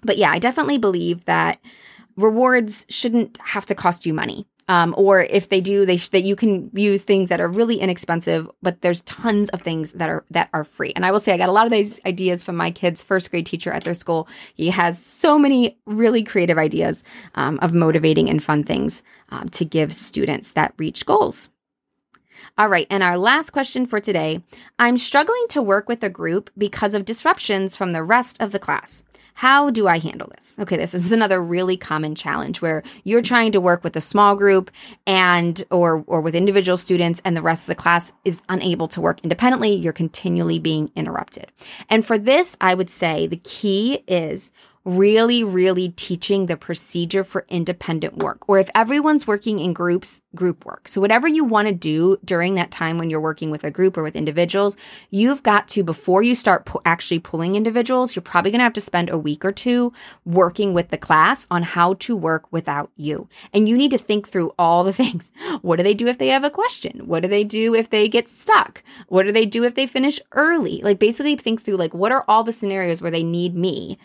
But 0.02 0.16
yeah, 0.16 0.30
I 0.30 0.38
definitely 0.38 0.78
believe 0.78 1.26
that 1.26 1.58
rewards 2.18 2.84
shouldn't 2.88 3.38
have 3.40 3.64
to 3.66 3.74
cost 3.74 4.04
you 4.04 4.12
money. 4.12 4.46
Um, 4.70 4.94
or 4.98 5.22
if 5.22 5.48
they 5.48 5.62
do, 5.62 5.86
they 5.86 5.96
sh- 5.96 6.08
that 6.08 6.24
you 6.24 6.36
can 6.36 6.70
use 6.74 7.02
things 7.02 7.30
that 7.30 7.40
are 7.40 7.48
really 7.48 7.76
inexpensive, 7.76 8.50
but 8.60 8.82
there's 8.82 9.00
tons 9.02 9.48
of 9.48 9.62
things 9.62 9.92
that 9.92 10.10
are 10.10 10.24
that 10.30 10.50
are 10.52 10.64
free. 10.64 10.92
And 10.94 11.06
I 11.06 11.10
will 11.10 11.20
say, 11.20 11.32
I 11.32 11.38
got 11.38 11.48
a 11.48 11.52
lot 11.52 11.64
of 11.64 11.72
these 11.72 11.98
ideas 12.04 12.44
from 12.44 12.56
my 12.56 12.70
kid's 12.70 13.02
first 13.02 13.30
grade 13.30 13.46
teacher 13.46 13.72
at 13.72 13.84
their 13.84 13.94
school. 13.94 14.28
He 14.54 14.68
has 14.68 15.02
so 15.02 15.38
many 15.38 15.78
really 15.86 16.22
creative 16.22 16.58
ideas 16.58 17.02
um, 17.34 17.58
of 17.62 17.72
motivating 17.72 18.28
and 18.28 18.44
fun 18.44 18.62
things 18.62 19.02
um, 19.30 19.48
to 19.50 19.64
give 19.64 19.94
students 19.94 20.52
that 20.52 20.74
reach 20.76 21.06
goals. 21.06 21.48
All 22.58 22.68
right, 22.68 22.86
and 22.90 23.02
our 23.02 23.16
last 23.16 23.50
question 23.50 23.86
for 23.86 24.00
today 24.00 24.42
I'm 24.78 24.98
struggling 24.98 25.46
to 25.48 25.62
work 25.62 25.88
with 25.88 26.04
a 26.04 26.10
group 26.10 26.50
because 26.58 26.92
of 26.92 27.06
disruptions 27.06 27.74
from 27.74 27.92
the 27.92 28.02
rest 28.02 28.36
of 28.38 28.52
the 28.52 28.58
class. 28.58 29.02
How 29.38 29.70
do 29.70 29.86
I 29.86 30.00
handle 30.00 30.28
this? 30.34 30.56
Okay, 30.58 30.76
this 30.76 30.94
is 30.94 31.12
another 31.12 31.40
really 31.40 31.76
common 31.76 32.16
challenge 32.16 32.60
where 32.60 32.82
you're 33.04 33.22
trying 33.22 33.52
to 33.52 33.60
work 33.60 33.84
with 33.84 33.94
a 33.94 34.00
small 34.00 34.34
group 34.34 34.68
and 35.06 35.62
or 35.70 36.02
or 36.08 36.20
with 36.20 36.34
individual 36.34 36.76
students 36.76 37.22
and 37.24 37.36
the 37.36 37.42
rest 37.42 37.62
of 37.62 37.66
the 37.68 37.76
class 37.76 38.12
is 38.24 38.42
unable 38.48 38.88
to 38.88 39.00
work 39.00 39.20
independently. 39.22 39.72
You're 39.72 39.92
continually 39.92 40.58
being 40.58 40.90
interrupted. 40.96 41.52
And 41.88 42.04
for 42.04 42.18
this, 42.18 42.56
I 42.60 42.74
would 42.74 42.90
say 42.90 43.28
the 43.28 43.36
key 43.36 44.02
is 44.08 44.50
really, 44.88 45.44
really 45.44 45.90
teaching 45.90 46.46
the 46.46 46.56
procedure 46.56 47.22
for 47.22 47.44
independent 47.48 48.16
work, 48.16 48.48
or 48.48 48.58
if 48.58 48.70
everyone's 48.74 49.26
working 49.26 49.58
in 49.58 49.74
groups, 49.74 50.20
group 50.34 50.64
work. 50.64 50.88
So 50.88 51.00
whatever 51.00 51.28
you 51.28 51.44
want 51.44 51.68
to 51.68 51.74
do 51.74 52.16
during 52.24 52.54
that 52.54 52.70
time 52.70 52.96
when 52.96 53.10
you're 53.10 53.20
working 53.20 53.50
with 53.50 53.64
a 53.64 53.70
group 53.70 53.98
or 53.98 54.02
with 54.02 54.16
individuals, 54.16 54.76
you've 55.10 55.42
got 55.42 55.68
to, 55.68 55.82
before 55.82 56.22
you 56.22 56.34
start 56.34 56.64
pu- 56.64 56.80
actually 56.86 57.18
pulling 57.18 57.54
individuals, 57.54 58.16
you're 58.16 58.22
probably 58.22 58.50
going 58.50 58.60
to 58.60 58.64
have 58.64 58.72
to 58.72 58.80
spend 58.80 59.10
a 59.10 59.18
week 59.18 59.44
or 59.44 59.52
two 59.52 59.92
working 60.24 60.72
with 60.72 60.88
the 60.88 60.96
class 60.96 61.46
on 61.50 61.62
how 61.62 61.94
to 61.94 62.16
work 62.16 62.50
without 62.50 62.90
you. 62.96 63.28
And 63.52 63.68
you 63.68 63.76
need 63.76 63.90
to 63.90 63.98
think 63.98 64.26
through 64.26 64.52
all 64.58 64.84
the 64.84 64.92
things. 64.98 65.30
What 65.60 65.76
do 65.76 65.82
they 65.82 65.94
do 65.94 66.06
if 66.06 66.16
they 66.16 66.28
have 66.28 66.44
a 66.44 66.50
question? 66.50 67.06
What 67.06 67.20
do 67.20 67.28
they 67.28 67.44
do 67.44 67.74
if 67.74 67.90
they 67.90 68.08
get 68.08 68.28
stuck? 68.28 68.82
What 69.08 69.24
do 69.24 69.32
they 69.32 69.44
do 69.44 69.64
if 69.64 69.74
they 69.74 69.86
finish 69.86 70.18
early? 70.32 70.80
Like 70.82 70.98
basically 70.98 71.36
think 71.36 71.60
through 71.60 71.76
like, 71.76 71.92
what 71.92 72.12
are 72.12 72.24
all 72.26 72.42
the 72.42 72.52
scenarios 72.54 73.02
where 73.02 73.10
they 73.10 73.22
need 73.22 73.54
me? 73.54 73.98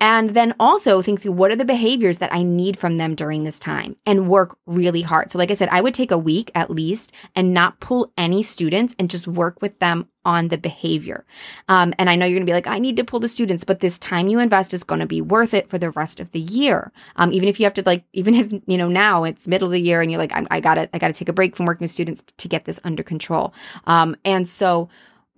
And 0.00 0.30
then 0.30 0.54
also 0.58 1.02
think 1.02 1.20
through 1.20 1.32
what 1.32 1.50
are 1.50 1.56
the 1.56 1.64
behaviors 1.64 2.18
that 2.18 2.32
I 2.32 2.42
need 2.42 2.78
from 2.78 2.96
them 2.96 3.14
during 3.14 3.44
this 3.44 3.58
time 3.58 3.96
and 4.06 4.28
work 4.28 4.56
really 4.66 5.02
hard. 5.02 5.30
So, 5.30 5.38
like 5.38 5.50
I 5.50 5.54
said, 5.54 5.68
I 5.70 5.80
would 5.80 5.94
take 5.94 6.10
a 6.10 6.18
week 6.18 6.50
at 6.54 6.70
least 6.70 7.12
and 7.36 7.52
not 7.52 7.80
pull 7.80 8.12
any 8.16 8.42
students 8.42 8.94
and 8.98 9.10
just 9.10 9.28
work 9.28 9.60
with 9.60 9.78
them 9.78 10.08
on 10.24 10.48
the 10.48 10.58
behavior. 10.58 11.24
Um, 11.68 11.94
and 11.98 12.10
I 12.10 12.16
know 12.16 12.26
you're 12.26 12.36
going 12.36 12.46
to 12.46 12.50
be 12.50 12.54
like, 12.54 12.66
I 12.66 12.78
need 12.78 12.96
to 12.96 13.04
pull 13.04 13.20
the 13.20 13.28
students, 13.28 13.64
but 13.64 13.80
this 13.80 13.98
time 13.98 14.28
you 14.28 14.38
invest 14.38 14.74
is 14.74 14.84
going 14.84 15.00
to 15.00 15.06
be 15.06 15.20
worth 15.20 15.54
it 15.54 15.68
for 15.68 15.78
the 15.78 15.90
rest 15.90 16.20
of 16.20 16.32
the 16.32 16.40
year. 16.40 16.92
Um, 17.16 17.32
even 17.32 17.48
if 17.48 17.58
you 17.58 17.64
have 17.64 17.74
to 17.74 17.82
like, 17.84 18.04
even 18.12 18.34
if, 18.34 18.52
you 18.66 18.78
know, 18.78 18.88
now 18.88 19.24
it's 19.24 19.48
middle 19.48 19.68
of 19.68 19.72
the 19.72 19.80
year 19.80 20.02
and 20.02 20.10
you're 20.10 20.20
like, 20.20 20.34
I, 20.34 20.46
I 20.50 20.60
gotta, 20.60 20.88
I 20.94 20.98
gotta 20.98 21.14
take 21.14 21.28
a 21.28 21.32
break 21.32 21.56
from 21.56 21.66
working 21.66 21.84
with 21.84 21.90
students 21.90 22.22
to 22.36 22.48
get 22.48 22.64
this 22.64 22.80
under 22.84 23.02
control. 23.02 23.54
Um, 23.86 24.16
and 24.24 24.46
so, 24.46 24.88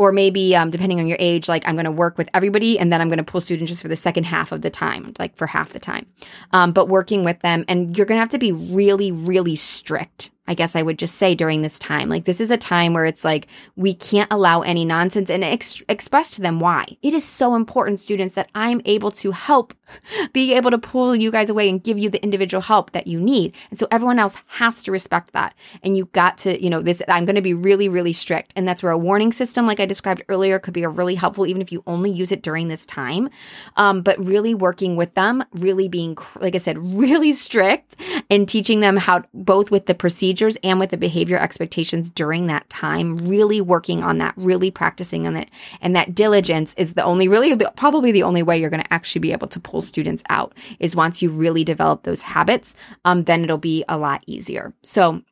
or 0.03 0.13
maybe 0.13 0.55
um, 0.57 0.71
depending 0.71 0.99
on 0.99 1.07
your 1.07 1.19
age 1.21 1.49
like 1.49 1.67
i'm 1.67 1.77
going 1.77 1.85
to 1.85 1.91
work 1.91 2.19
with 2.19 2.29
everybody 2.35 2.79
and 2.79 2.93
then 2.93 3.01
i'm 3.01 3.09
going 3.09 3.19
to 3.19 3.25
pull 3.25 3.41
students 3.41 3.71
just 3.71 3.83
for 3.83 3.89
the 3.89 3.97
second 3.97 4.25
half 4.25 4.53
of 4.53 4.63
the 4.63 4.71
time 4.71 5.13
like 5.19 5.37
for 5.37 5.47
half 5.47 5.73
the 5.73 5.79
time. 5.79 6.07
Um, 6.53 6.73
but 6.73 6.89
working 6.89 7.25
with 7.25 7.41
them 7.41 7.65
and 7.69 7.97
you're 7.97 8.07
going 8.07 8.17
to 8.17 8.21
have 8.21 8.29
to 8.31 8.39
be 8.39 8.53
really 8.53 9.13
really 9.13 9.57
strict 9.57 10.31
I 10.49 10.55
guess 10.55 10.75
I 10.75 10.83
would 10.83 10.99
just 10.99 11.15
say 11.15 11.37
during 11.37 11.63
this 11.63 11.79
time. 11.79 12.09
Like, 12.09 12.25
this 12.25 12.41
is 12.41 12.51
a 12.51 12.57
time 12.57 12.95
where 12.95 13.07
it's 13.07 13.25
like, 13.25 13.47
we 13.77 13.95
can't 13.95 14.31
allow 14.33 14.63
any 14.63 14.85
nonsense 14.85 15.31
and 15.31 15.45
ex- 15.45 15.85
express 15.89 16.31
to 16.33 16.43
them 16.43 16.59
why. 16.59 16.85
It 17.01 17.15
is 17.15 17.25
so 17.25 17.55
important, 17.55 18.01
students, 18.01 18.35
that 18.35 18.51
I'm 18.53 18.81
able 18.85 19.13
to 19.13 19.31
help, 19.31 19.73
be 20.33 20.53
able 20.55 20.73
to 20.73 20.79
pull 20.79 21.15
you 21.15 21.31
guys 21.31 21.49
away 21.49 21.69
and 21.69 21.83
give 21.83 21.97
you 21.97 22.11
the 22.11 22.23
individual 22.25 22.61
help 22.61 22.91
that 22.91 23.07
you 23.07 23.21
need. 23.21 23.55
And 23.71 23.79
so 23.79 23.87
everyone 23.93 24.19
else 24.19 24.37
has 24.49 24.83
to 24.83 24.91
respect 24.91 25.33
that. 25.33 25.55
And 25.85 25.97
you 25.97 26.07
got 26.07 26.39
to, 26.39 26.61
you 26.63 26.71
know, 26.71 26.83
this, 26.83 27.01
I'm 27.07 27.25
going 27.25 27.37
to 27.37 27.43
be 27.43 27.55
really, 27.55 27.89
really 27.89 28.13
strict. 28.13 28.53
And 28.57 28.67
that's 28.67 28.83
where 28.83 28.93
a 28.93 28.99
warning 28.99 29.33
system, 29.33 29.65
like 29.65 29.79
I 29.79 29.87
described 29.87 30.25
earlier, 30.29 30.59
could 30.59 30.75
be 30.75 30.83
a 30.83 30.89
really 30.89 31.15
helpful, 31.15 31.47
even 31.47 31.63
if 31.63 31.71
you 31.71 31.85
only 31.87 32.11
use 32.11 32.33
it 32.33 32.43
during 32.43 32.67
this 32.67 32.85
time. 32.85 33.31
Um, 33.77 34.03
but 34.03 34.19
really 34.19 34.55
working 34.55 34.97
with 34.97 35.15
them, 35.15 35.45
really 35.53 35.89
being, 35.89 36.19
like 36.41 36.57
I 36.57 36.59
said, 36.59 36.79
really 36.99 37.33
strict 37.33 37.95
and 38.29 38.49
teaching 38.49 38.81
them 38.81 38.97
how, 38.97 39.23
both 39.33 39.71
with 39.71 39.87
the 39.87 39.95
procedure 39.95 40.33
procedures 40.43 40.61
and 40.65 40.81
with 40.81 40.91
the 40.91 40.97
behavior 40.97 41.39
expectations 41.39 42.11
during 42.11 42.47
that 42.47 42.69
time, 42.69 43.17
really 43.17 43.61
working 43.61 44.03
on 44.03 44.19
that, 44.19 44.35
really 44.37 44.71
practicing 44.71 45.27
on 45.27 45.37
it. 45.37 45.49
And 45.81 45.95
that 45.95 46.15
diligence 46.15 46.75
is 46.77 46.95
the 46.95 47.05
only, 47.05 47.29
really, 47.29 47.55
the, 47.55 47.73
probably 47.77 48.13
the 48.13 48.25
only 48.25 48.43
way 48.43 48.59
you're 48.59 48.71
going 48.71 48.83
to 48.83 48.93
actually 48.93 49.21
be 49.21 49.33
able 49.33 49.49
to 49.49 49.61
pull 49.61 49.83
students 49.83 50.23
out 50.29 50.53
is 50.81 50.97
once 50.97 51.23
you 51.23 51.31
really 51.31 51.65
develop 51.65 52.03
those 52.03 52.23
habits, 52.23 52.75
um, 53.05 53.25
then 53.25 53.45
it'll 53.45 53.59
be 53.59 53.85
a 53.89 53.97
lot 53.97 54.25
easier. 54.27 54.73
So, 54.83 55.23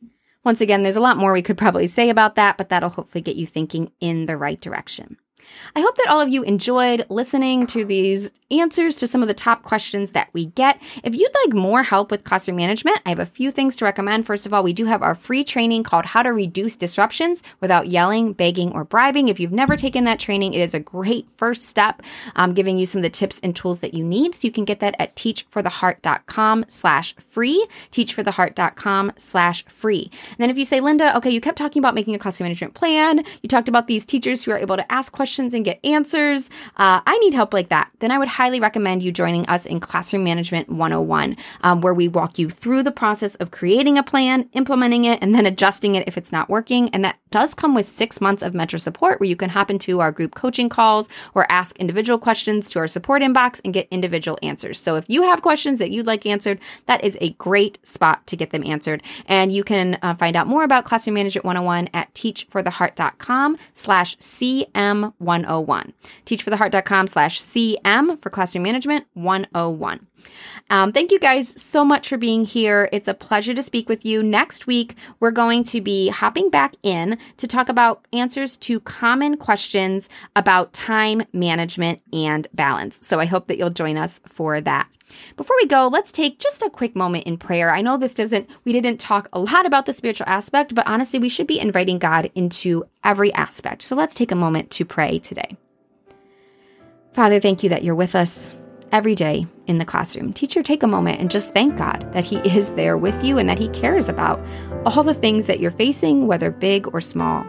once 0.43 0.63
again, 0.63 0.83
there's 0.83 0.97
a 0.97 1.01
lot 1.01 1.19
more 1.19 1.33
we 1.33 1.43
could 1.43 1.59
probably 1.59 1.87
say 1.87 2.09
about 2.09 2.35
that, 2.37 2.57
but 2.57 2.71
that'll 2.71 2.89
hopefully 2.89 3.21
get 3.21 3.37
you 3.37 3.47
thinking 3.47 3.93
in 4.01 4.25
the 4.25 4.39
right 4.39 4.59
direction. 4.59 5.19
I 5.75 5.81
hope 5.81 5.97
that 5.97 6.09
all 6.09 6.21
of 6.21 6.29
you 6.29 6.43
enjoyed 6.43 7.07
listening 7.09 7.67
to 7.69 7.85
these 7.85 8.31
answers 8.51 8.97
to 8.97 9.07
some 9.07 9.23
of 9.23 9.29
the 9.29 9.35
top 9.35 9.63
questions 9.63 10.11
that 10.11 10.29
we 10.33 10.47
get. 10.47 10.81
If 11.05 11.15
you'd 11.15 11.35
like 11.45 11.55
more 11.55 11.83
help 11.83 12.11
with 12.11 12.25
classroom 12.25 12.57
management, 12.57 13.01
I 13.07 13.11
have 13.11 13.19
a 13.21 13.27
few 13.27 13.51
things 13.51 13.77
to 13.77 13.85
recommend. 13.85 14.27
First 14.27 14.47
of 14.47 14.53
all, 14.53 14.63
we 14.63 14.73
do 14.73 14.87
have 14.87 15.03
our 15.03 15.15
free 15.15 15.45
training 15.45 15.85
called 15.85 16.07
How 16.07 16.23
to 16.23 16.33
Reduce 16.33 16.77
Disruptions 16.77 17.43
Without 17.61 17.89
Yelling, 17.89 18.33
Begging, 18.33 18.73
or 18.73 18.85
Bribing. 18.85 19.29
If 19.29 19.39
you've 19.39 19.53
never 19.53 19.77
taken 19.77 20.05
that 20.05 20.19
training, 20.19 20.55
it 20.55 20.61
is 20.61 20.75
a 20.75 20.81
great 20.81 21.29
first 21.37 21.65
step, 21.65 22.03
um, 22.37 22.55
giving 22.55 22.77
you 22.77 22.87
some 22.87 22.99
of 22.99 23.03
the 23.05 23.11
tips 23.11 23.39
and 23.41 23.55
tools 23.55 23.81
that 23.81 23.95
you 23.95 24.05
need. 24.05 24.35
So 24.35 24.41
you 24.43 24.53
can 24.53 24.65
get 24.65 24.81
that 24.81 24.97
at 24.99 25.15
teachfortheheart.com 25.17 26.65
slash 26.69 27.15
free, 27.17 27.67
teachfortheheart.com 27.93 29.13
slash 29.17 29.65
free. 29.67 30.11
And 30.31 30.39
then 30.39 30.51
if 30.51 30.59
you 30.59 30.65
say, 30.65 30.81
Linda, 30.81 31.17
okay, 31.17 31.31
you 31.31 31.41
kept 31.41 31.59
talking 31.59 31.81
about 31.81 31.95
making 31.95 32.15
a 32.15 32.19
classroom 32.19 32.47
management 32.47 32.75
plan. 32.75 33.25
You 33.43 33.49
talked 33.49 33.69
about 33.69 33.87
these 33.87 34.05
teachers 34.05 34.45
who 34.45 34.51
are 34.51 34.59
able 34.59 34.77
to 34.77 34.93
ask 34.93 35.13
questions 35.13 35.40
questions 35.41 35.55
and 35.55 35.65
get 35.65 35.81
answers. 35.85 36.51
Uh, 36.77 37.01
I 37.07 37.17
need 37.19 37.33
help 37.33 37.55
like 37.55 37.71
that. 37.71 37.91
Then 38.01 38.11
I 38.11 38.19
would 38.19 38.29
highly 38.29 38.61
recommend 38.61 39.03
you 39.03 39.11
joining 39.11 39.47
us 39.47 39.65
in 39.65 39.81
Classroom 39.81 40.23
Management 40.23 40.69
101, 40.69 41.35
um, 41.63 41.81
where 41.81 41.95
we 41.95 42.09
walk 42.09 42.39
you 42.39 42.51
through 42.51 42.83
the 42.83 42.91
process 42.91 43.37
of 43.37 43.51
creating 43.51 43.97
a 43.97 44.03
plan, 44.03 44.51
implementing 44.53 45.07
it, 45.07 45.19
and 45.23 45.35
then 45.35 45.47
adjusting 45.47 45.95
it 45.95 46.07
if 46.07 46.19
it's 46.19 46.31
not 46.31 46.51
working. 46.51 46.91
And 46.91 47.03
that 47.05 47.17
does 47.31 47.55
come 47.55 47.75
with 47.75 47.87
six 47.87 48.21
months 48.21 48.43
of 48.43 48.55
mentor 48.55 48.77
support 48.77 49.19
where 49.19 49.29
you 49.29 49.37
can 49.37 49.51
hop 49.51 49.71
into 49.71 50.01
our 50.01 50.13
group 50.13 50.35
coaching 50.35 50.69
calls 50.69 51.09
or 51.35 51.51
ask 51.51 51.79
individual 51.79 52.19
questions 52.19 52.69
to 52.71 52.79
our 52.81 52.89
support 52.89 53.23
inbox 53.23 53.61
and 53.65 53.73
get 53.73 53.89
individual 53.91 54.39
answers. 54.43 54.79
So 54.79 54.97
if 54.97 55.05
you 55.09 55.23
have 55.23 55.41
questions 55.41 55.79
that 55.79 55.91
you'd 55.91 56.07
like 56.07 56.27
answered, 56.27 56.59
that 56.87 57.03
is 57.03 57.17
a 57.21 57.31
great 57.35 57.79
spot 57.87 58.27
to 58.27 58.37
get 58.37 58.51
them 58.51 58.65
answered. 58.67 59.03
And 59.27 59.53
you 59.53 59.65
can 59.65 59.99
uh, 60.03 60.15
find 60.17 60.37
out 60.37 60.49
more 60.49 60.65
about 60.65 60.85
Classroom 60.85 61.15
Management 61.15 61.47
101 61.47 61.89
at 61.95 62.13
teachfortheheart.com 62.15 63.57
slash 63.75 64.17
CM101. 64.19 65.30
101. 65.31 65.93
Teachfortheheart.com 66.27 67.07
slash 67.07 67.41
CM 67.41 68.21
for 68.21 68.31
classroom 68.31 68.65
management 68.65 69.07
101. 69.15 70.07
Um, 70.71 70.93
thank 70.93 71.11
you 71.11 71.19
guys 71.19 71.61
so 71.61 71.85
much 71.85 72.09
for 72.09 72.17
being 72.17 72.45
here. 72.45 72.89
It's 72.93 73.09
a 73.09 73.15
pleasure 73.15 73.55
to 73.55 73.63
speak 73.63 73.89
with 73.89 74.05
you. 74.05 74.23
Next 74.23 74.67
week, 74.67 74.95
we're 75.19 75.31
going 75.31 75.65
to 75.65 75.81
be 75.81 76.09
hopping 76.09 76.51
back 76.51 76.75
in 76.83 77.19
to 77.39 77.47
talk 77.47 77.69
about 77.69 78.07
answers 78.13 78.57
to 78.59 78.81
common 78.81 79.37
questions 79.37 80.09
about 80.37 80.73
time 80.73 81.23
management 81.33 82.03
and 82.13 82.47
balance. 82.55 83.05
So 83.07 83.19
I 83.19 83.25
hope 83.25 83.49
that 83.49 83.59
you'll 83.59 83.71
join 83.71 83.97
us 83.97 84.21
for 84.27 84.61
that. 84.61 84.89
Before 85.37 85.57
we 85.61 85.67
go, 85.67 85.89
let's 85.89 86.13
take 86.13 86.39
just 86.39 86.63
a 86.63 86.71
quick 86.71 86.95
moment 86.95 87.27
in 87.27 87.37
prayer. 87.37 87.75
I 87.75 87.83
know 87.83 87.97
this 87.97 88.15
doesn't, 88.15 88.49
we 88.65 88.73
didn't 88.73 89.01
talk 89.01 89.29
a 89.33 89.41
lot 89.41 89.67
about 89.67 89.87
the 89.87 89.93
spiritual 89.93 90.29
aspect, 90.29 90.75
but 90.75 90.87
honestly, 90.87 91.19
we 91.19 91.29
should 91.29 91.49
be 91.49 91.59
inviting 91.59 91.99
God 91.99 92.31
into 92.37 92.85
every 93.03 93.33
aspect. 93.35 93.83
So 93.83 93.97
let's 93.97 94.15
take 94.15 94.31
a 94.31 94.37
moment 94.37 94.71
to 94.73 94.85
pray 94.85 95.19
today. 95.19 95.57
Father, 97.13 97.41
thank 97.41 97.65
you 97.65 97.71
that 97.71 97.83
you're 97.83 97.97
with 97.97 98.15
us 98.15 98.55
every 98.93 99.15
day 99.15 99.47
in 99.67 99.79
the 99.79 99.85
classroom. 99.85 100.33
Teacher, 100.33 100.63
take 100.63 100.83
a 100.83 100.87
moment 100.87 101.21
and 101.21 101.31
just 101.31 101.55
thank 101.55 101.77
God 101.77 102.13
that 102.13 102.25
He 102.25 102.37
is 102.39 102.73
there 102.73 102.97
with 102.97 103.25
you 103.25 103.39
and 103.39 103.49
that 103.49 103.59
He 103.59 103.69
cares 103.69 104.09
about 104.09 104.45
all 104.87 105.03
the 105.03 105.15
things 105.15 105.47
that 105.47 105.61
you're 105.61 105.71
facing, 105.71 106.27
whether 106.27 106.51
big 106.51 106.93
or 106.93 107.01
small. 107.01 107.45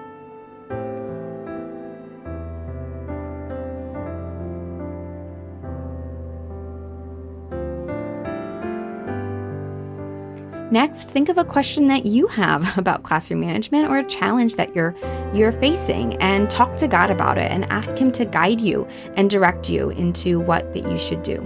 Next, 10.72 11.10
think 11.10 11.28
of 11.28 11.38
a 11.38 11.44
question 11.44 11.88
that 11.90 12.06
you 12.06 12.28
have 12.28 12.78
about 12.78 13.04
classroom 13.04 13.42
management 13.42 13.90
or 13.90 13.98
a 13.98 14.04
challenge 14.06 14.56
that 14.56 14.74
you're 14.74 14.96
you're 15.34 15.52
facing 15.52 16.16
and 16.16 16.50
talk 16.50 16.78
to 16.78 16.88
God 16.88 17.12
about 17.12 17.38
it 17.38 17.52
and 17.52 17.66
ask 17.66 17.98
him 17.98 18.12
to 18.14 18.26
guide 18.26 18.62
you 18.62 18.88
and 19.16 19.30
direct 19.30 19.70
you 19.70 19.90
into 19.92 20.40
what 20.40 20.74
that 20.74 20.90
you 20.90 20.98
should 20.98 21.24
do. 21.24 21.40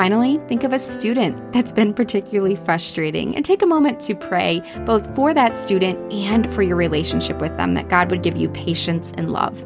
Finally, 0.00 0.40
think 0.48 0.64
of 0.64 0.72
a 0.72 0.78
student 0.78 1.52
that's 1.52 1.74
been 1.74 1.92
particularly 1.92 2.56
frustrating 2.56 3.36
and 3.36 3.44
take 3.44 3.60
a 3.60 3.66
moment 3.66 4.00
to 4.00 4.14
pray 4.14 4.62
both 4.86 5.14
for 5.14 5.34
that 5.34 5.58
student 5.58 6.10
and 6.10 6.50
for 6.54 6.62
your 6.62 6.76
relationship 6.76 7.38
with 7.38 7.54
them 7.58 7.74
that 7.74 7.90
God 7.90 8.10
would 8.10 8.22
give 8.22 8.34
you 8.34 8.48
patience 8.48 9.12
and 9.18 9.30
love. 9.30 9.62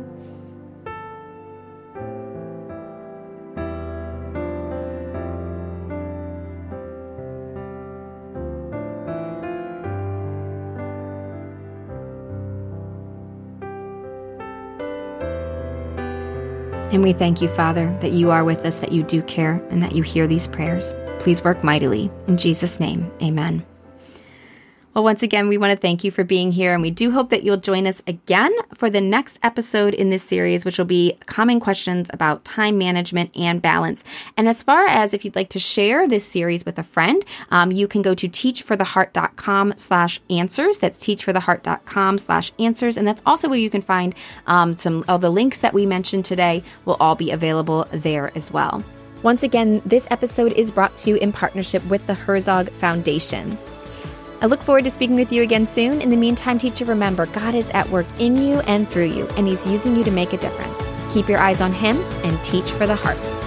And 16.93 17.03
we 17.03 17.13
thank 17.13 17.41
you, 17.41 17.49
Father, 17.49 17.97
that 18.01 18.13
you 18.13 18.31
are 18.31 18.45
with 18.45 18.65
us, 18.65 18.79
that 18.79 18.93
you 18.93 19.03
do 19.03 19.23
care, 19.23 19.63
and 19.71 19.83
that 19.83 19.95
you 19.95 20.03
hear 20.03 20.27
these 20.27 20.47
prayers. 20.47 20.95
Please 21.19 21.43
work 21.43 21.65
mightily. 21.65 22.11
In 22.27 22.37
Jesus' 22.37 22.79
name, 22.79 23.11
amen. 23.23 23.65
Well, 24.95 25.03
once 25.03 25.25
again, 25.25 25.49
we 25.49 25.59
want 25.59 25.73
to 25.73 25.77
thank 25.77 26.05
you 26.05 26.13
for 26.13 26.23
being 26.23 26.53
here, 26.53 26.73
and 26.73 26.81
we 26.81 26.93
do 26.93 27.11
hope 27.11 27.31
that 27.31 27.43
you'll 27.43 27.57
join 27.57 27.85
us 27.85 28.01
again 28.07 28.55
for 28.75 28.89
the 28.89 29.01
next 29.01 29.41
episode 29.43 29.93
in 29.93 30.11
this 30.11 30.23
series, 30.23 30.65
which 30.65 30.79
will 30.79 30.85
be 30.85 31.19
common 31.27 31.59
questions 31.59 32.09
about 32.13 32.45
time 32.45 32.79
management 32.79 33.37
and 33.37 33.61
balance. 33.61 34.05
And 34.37 34.49
as 34.49 34.63
far 34.63 34.87
as 34.87 35.13
if 35.13 35.25
you'd 35.25 35.35
like 35.35 35.49
to 35.49 35.59
share 35.59 36.07
this 36.07 36.25
series 36.25 36.65
with 36.65 36.79
a 36.79 36.85
friend, 36.85 37.25
um, 37.51 37.73
you 37.73 37.89
can 37.89 38.03
go 38.03 38.15
to 38.15 38.29
teachfortheheart.com 38.29 39.75
slash 39.79 40.21
answers. 40.31 40.79
That's 40.79 41.05
teachfortheheart.com 41.05 42.19
slash 42.19 42.53
answers. 42.61 42.97
And 42.97 43.05
that's 43.05 43.23
also 43.27 43.49
where 43.49 43.59
you 43.59 43.71
can 43.71 43.83
find 43.83 44.15
um, 44.47 44.79
some 44.79 45.05
all 45.09 45.19
the 45.19 45.29
links 45.29 45.59
that 45.59 45.75
we 45.75 45.87
mentioned 45.87 46.25
today 46.25 46.63
will 46.85 46.97
all 47.01 47.17
be 47.17 47.33
available 47.33 47.89
there 47.91 48.31
as 48.37 48.53
well. 48.53 48.85
Once 49.25 49.43
again, 49.43 49.83
this 49.85 50.07
episode 50.13 50.53
is 50.53 50.71
brought 50.71 50.95
to 50.99 51.11
you 51.11 51.17
in 51.17 51.33
partnership 51.33 51.85
with 51.87 52.07
the 52.07 52.15
Herzog 52.15 52.71
Foundation. 52.71 53.59
I 54.41 54.47
look 54.47 54.61
forward 54.61 54.85
to 54.85 54.91
speaking 54.91 55.17
with 55.17 55.33
you 55.33 55.43
again 55.43 55.67
soon. 55.67 56.03
In 56.03 56.11
the 56.11 56.17
meantime, 56.17 56.59
teacher, 56.59 56.85
remember 56.85 57.27
God 57.27 57.55
is 57.55 57.71
at 57.71 57.89
work 57.89 58.07
in 58.19 58.37
you 58.37 58.61
and 58.61 58.89
through 58.89 59.07
you, 59.07 59.27
and 59.37 59.47
He's 59.47 59.67
using 59.67 59.97
you 59.97 60.05
to 60.05 60.11
make 60.11 60.33
a 60.33 60.37
difference. 60.37 60.91
Keep 61.13 61.29
your 61.29 61.39
eyes 61.39 61.61
on 61.61 61.73
Him 61.73 61.97
and 62.25 62.43
teach 62.45 62.71
for 62.73 62.87
the 62.87 62.97
heart. 62.97 63.44